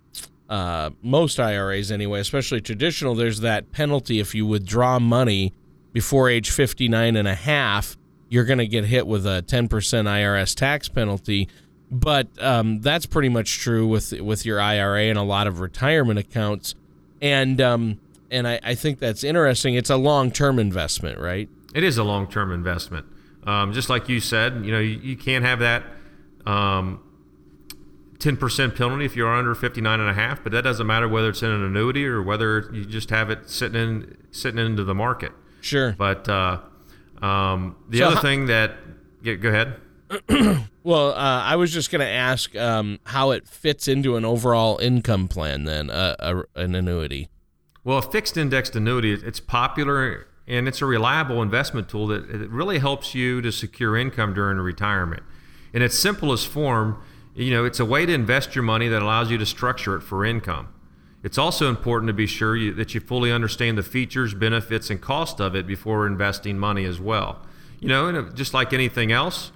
uh, 0.49 0.91
most 1.01 1.39
IRAs 1.39 1.91
anyway, 1.91 2.19
especially 2.19 2.62
traditional. 2.62 3.15
There's 3.15 3.41
that 3.41 3.71
penalty 3.71 4.19
if 4.19 4.36
you 4.36 4.45
withdraw 4.45 4.99
money 4.99 5.54
before 5.93 6.30
age 6.30 6.51
59 6.51 7.15
and 7.15 7.27
a 7.27 7.36
half, 7.36 7.97
you're 8.30 8.45
going 8.45 8.60
to 8.60 8.67
get 8.67 8.86
hit 8.86 9.08
with 9.08 9.25
a 9.25 9.43
10% 9.47 9.69
IRS 9.69 10.56
tax 10.56 10.88
penalty. 10.88 11.49
But 11.89 12.27
um, 12.41 12.80
that's 12.80 13.06
pretty 13.06 13.27
much 13.27 13.60
true 13.60 13.86
with 13.86 14.13
with 14.13 14.45
your 14.45 14.62
IRA 14.62 15.04
and 15.04 15.17
a 15.17 15.23
lot 15.23 15.47
of 15.47 15.60
retirement 15.60 16.19
accounts. 16.19 16.75
And 17.21 17.60
um, 17.60 17.99
and 18.32 18.48
I, 18.48 18.60
I 18.63 18.76
think 18.76 19.00
that's 19.00 19.24
interesting. 19.24 19.76
It's 19.76 19.89
a 19.89 19.98
long 19.98 20.32
term 20.32 20.58
investment, 20.58 21.20
right? 21.20 21.50
It 21.76 21.84
is 21.84 21.98
a 21.98 22.04
long 22.04 22.28
term 22.28 22.52
investment. 22.52 23.06
Um, 23.44 23.74
just 23.74 23.89
like 23.89 24.08
you 24.10 24.20
said, 24.20 24.65
you 24.65 24.72
know, 24.72 24.80
you, 24.80 25.00
you 25.00 25.17
can't 25.17 25.44
have 25.44 25.60
that 25.60 25.84
um, 26.46 27.02
10% 28.20 28.76
penalty 28.76 29.06
if 29.06 29.15
you're 29.15 29.34
under 29.34 29.56
59 29.56 30.00
and 30.00 30.10
a 30.10 30.13
half, 30.13 30.44
but 30.44 30.52
that 30.52 30.62
doesn't 30.62 30.86
matter 30.86 31.08
whether 31.08 31.30
it's 31.30 31.41
in 31.41 31.50
an 31.50 31.63
annuity 31.63 32.06
or 32.06 32.22
whether 32.22 32.70
you 32.72 32.86
just 32.86 33.10
have 33.10 33.30
it 33.30 33.50
sitting 33.50 33.82
in 33.82 34.17
sitting 34.32 34.63
into 34.63 34.84
the 34.84 34.96
market. 34.96 35.32
Sure. 35.62 35.94
But 35.98 36.30
uh, 36.30 36.60
um, 37.22 37.76
the 37.89 38.00
so 38.00 38.08
other 38.08 38.15
how, 38.15 38.22
thing 38.22 38.46
that, 38.46 38.76
yeah, 39.24 39.36
go 39.36 39.50
ahead. 39.50 39.76
well, 40.84 41.12
uh, 41.12 41.44
I 41.44 41.56
was 41.56 41.74
just 41.74 41.91
going 41.91 42.02
to 42.02 42.08
ask 42.08 42.56
um, 42.56 43.00
how 43.06 43.32
it 43.32 43.48
fits 43.48 43.88
into 43.88 44.17
an 44.17 44.26
overall 44.26 44.78
income 44.78 45.28
plan, 45.28 45.63
then, 45.63 45.89
uh, 45.89 46.15
a, 46.20 46.62
an 46.62 46.76
annuity. 46.76 47.30
Well, 47.84 47.98
a 47.98 48.02
fixed 48.02 48.38
indexed 48.38 48.76
annuity, 48.76 49.13
it's 49.13 49.39
popular 49.39 50.28
and 50.48 50.67
it's 50.67 50.82
a 50.82 50.86
reliable 50.86 51.41
investment 51.41 51.89
tool 51.89 52.08
that 52.08 52.30
it 52.30 52.50
really 52.50 52.80
helps 52.80 53.15
you 53.15 53.41
to 53.41 53.52
secure 53.52 53.96
income 53.96 54.34
during 54.34 54.58
retirement. 54.58 55.24
In 55.74 55.82
its 55.82 55.98
simplest 55.98 56.48
form, 56.48 57.02
you 57.36 57.52
know, 57.52 57.63
it's 57.63 57.80
a 57.80 57.86
way 57.86 58.06
to 58.06 58.13
invest 58.13 58.56
your 58.56 58.63
money 58.63 58.88
that 58.89 59.02
allows 59.02 59.32
you 59.32 59.38
to 59.38 59.46
structure 59.46 59.96
it 59.96 60.02
for 60.02 60.26
income. 60.26 60.67
It's 61.24 61.38
also 61.38 61.70
important 61.70 62.08
to 62.08 62.13
be 62.13 62.28
sure 62.28 62.56
you, 62.56 62.74
that 62.74 62.94
you 62.94 63.00
fully 63.00 63.32
understand 63.32 63.78
the 63.78 63.84
features, 63.84 64.34
benefits, 64.34 64.89
and 64.89 65.00
cost 65.00 65.39
of 65.39 65.56
it 65.56 65.67
before 65.67 66.08
investing 66.08 66.58
money 66.58 66.84
as 66.84 67.00
well. 67.00 67.46
You 67.80 67.88
know, 67.88 68.08
and 68.08 68.36
just 68.36 68.54
like 68.54 68.74
anything 68.74 69.12
else, 69.12 69.52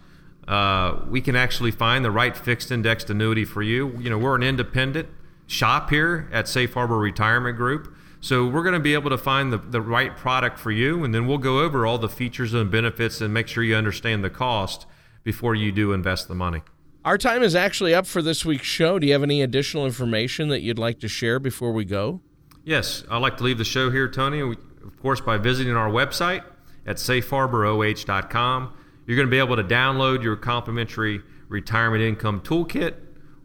uh, 0.47 1.01
we 1.09 1.21
can 1.21 1.35
actually 1.35 1.71
find 1.71 2.05
the 2.05 2.11
right 2.11 2.37
fixed 2.37 2.71
indexed 2.71 3.09
annuity 3.09 3.45
for 3.45 3.63
you. 3.63 3.97
You 3.99 4.09
know, 4.09 4.17
we're 4.17 4.35
an 4.35 4.43
independent 4.43 5.09
shop 5.47 5.89
here 5.89 6.29
at 6.31 6.47
Safe 6.47 6.73
Harbor 6.73 6.97
Retirement 6.97 7.57
Group. 7.57 7.95
So 8.25 8.47
we're 8.47 8.63
going 8.63 8.73
to 8.73 8.79
be 8.79 8.95
able 8.95 9.11
to 9.11 9.19
find 9.19 9.53
the, 9.53 9.59
the 9.59 9.81
right 9.81 10.17
product 10.17 10.57
for 10.57 10.71
you, 10.71 11.03
and 11.03 11.13
then 11.13 11.27
we'll 11.27 11.37
go 11.37 11.59
over 11.59 11.85
all 11.85 11.99
the 11.99 12.09
features 12.09 12.55
and 12.55 12.71
benefits 12.71 13.21
and 13.21 13.31
make 13.31 13.47
sure 13.47 13.63
you 13.63 13.75
understand 13.75 14.23
the 14.23 14.31
cost 14.31 14.87
before 15.23 15.53
you 15.53 15.71
do 15.71 15.93
invest 15.93 16.27
the 16.27 16.33
money. 16.33 16.63
Our 17.03 17.19
time 17.19 17.43
is 17.43 17.53
actually 17.53 17.93
up 17.93 18.07
for 18.07 18.23
this 18.23 18.43
week's 18.43 18.65
show. 18.65 18.97
Do 18.97 19.05
you 19.05 19.13
have 19.13 19.21
any 19.21 19.43
additional 19.43 19.85
information 19.85 20.47
that 20.47 20.61
you'd 20.63 20.79
like 20.79 20.99
to 21.01 21.07
share 21.07 21.39
before 21.39 21.71
we 21.71 21.85
go? 21.85 22.19
Yes, 22.63 23.03
I'd 23.11 23.19
like 23.19 23.37
to 23.37 23.43
leave 23.43 23.59
the 23.59 23.63
show 23.63 23.91
here, 23.91 24.09
Tony, 24.09 24.41
of 24.41 24.99
course, 24.99 25.21
by 25.21 25.37
visiting 25.37 25.75
our 25.75 25.91
website 25.91 26.43
at 26.87 26.95
safeharboroh.com. 26.95 28.73
You're 29.05 29.17
going 29.17 29.27
to 29.27 29.31
be 29.31 29.37
able 29.37 29.57
to 29.57 29.63
download 29.63 30.23
your 30.23 30.35
complimentary 30.35 31.21
retirement 31.47 32.01
income 32.01 32.41
toolkit, 32.41 32.95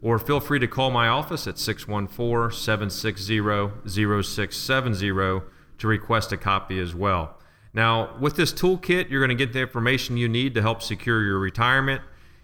or 0.01 0.17
feel 0.17 0.39
free 0.39 0.59
to 0.59 0.67
call 0.67 0.91
my 0.91 1.07
office 1.07 1.47
at 1.47 1.57
614 1.57 2.57
760 2.57 3.39
0670 3.87 5.41
to 5.77 5.87
request 5.87 6.31
a 6.31 6.37
copy 6.37 6.79
as 6.79 6.95
well. 6.95 7.37
Now, 7.73 8.17
with 8.19 8.35
this 8.35 8.51
toolkit, 8.51 9.09
you're 9.09 9.25
going 9.25 9.37
to 9.37 9.45
get 9.45 9.53
the 9.53 9.61
information 9.61 10.17
you 10.17 10.27
need 10.27 10.53
to 10.55 10.61
help 10.61 10.81
secure 10.81 11.23
your 11.23 11.39
retirement 11.39 12.01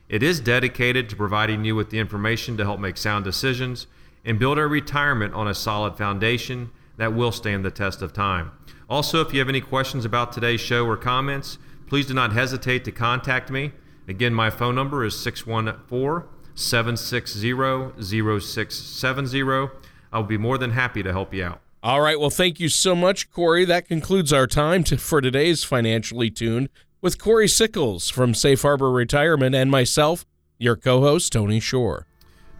it 0.09 0.23
is 0.23 0.39
dedicated 0.39 1.09
to 1.09 1.15
providing 1.15 1.65
you 1.65 1.75
with 1.75 1.89
the 1.89 1.99
information 1.99 2.55
to 2.57 2.63
help 2.63 2.79
make 2.79 2.97
sound 2.97 3.25
decisions 3.25 3.87
and 4.23 4.39
build 4.39 4.57
a 4.57 4.65
retirement 4.65 5.33
on 5.33 5.47
a 5.47 5.53
solid 5.53 5.97
foundation 5.97 6.71
that 6.97 7.13
will 7.13 7.31
stand 7.31 7.65
the 7.65 7.71
test 7.71 8.01
of 8.01 8.13
time. 8.13 8.51
Also, 8.89 9.19
if 9.21 9.33
you 9.33 9.39
have 9.39 9.49
any 9.49 9.59
questions 9.59 10.05
about 10.05 10.31
today's 10.31 10.61
show 10.61 10.85
or 10.85 10.95
comments, 10.95 11.57
please 11.87 12.05
do 12.05 12.13
not 12.13 12.31
hesitate 12.31 12.85
to 12.85 12.91
contact 12.91 13.51
me. 13.51 13.73
Again, 14.07 14.33
my 14.33 14.49
phone 14.49 14.75
number 14.75 15.03
is 15.03 15.19
614 15.19 16.29
760 16.57 17.53
0670. 18.01 19.69
I'll 20.11 20.23
be 20.23 20.37
more 20.37 20.57
than 20.57 20.71
happy 20.71 21.03
to 21.03 21.11
help 21.11 21.33
you 21.33 21.45
out. 21.45 21.61
All 21.83 22.01
right. 22.01 22.19
Well, 22.19 22.29
thank 22.29 22.59
you 22.59 22.69
so 22.69 22.95
much, 22.95 23.31
Corey. 23.31 23.63
That 23.63 23.87
concludes 23.87 24.33
our 24.33 24.47
time 24.47 24.83
to, 24.85 24.97
for 24.97 25.21
today's 25.21 25.63
Financially 25.63 26.29
Tuned 26.29 26.69
with 27.01 27.19
Corey 27.19 27.47
Sickles 27.47 28.09
from 28.09 28.33
Safe 28.33 28.61
Harbor 28.61 28.91
Retirement 28.91 29.55
and 29.55 29.69
myself, 29.69 30.25
your 30.57 30.75
co 30.75 31.01
host, 31.01 31.33
Tony 31.33 31.59
Shore. 31.59 32.07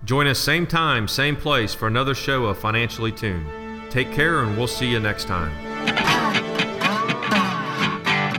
Join 0.05 0.27
us 0.27 0.37
same 0.37 0.67
time, 0.67 1.07
same 1.07 1.35
place 1.35 1.73
for 1.73 1.87
another 1.87 2.13
show 2.13 2.45
of 2.45 2.59
Financially 2.59 3.11
Tuned. 3.11 3.47
Take 3.89 4.11
care, 4.11 4.43
and 4.43 4.55
we'll 4.55 4.67
see 4.67 4.89
you 4.89 4.99
next 4.99 5.25
time. 5.25 5.66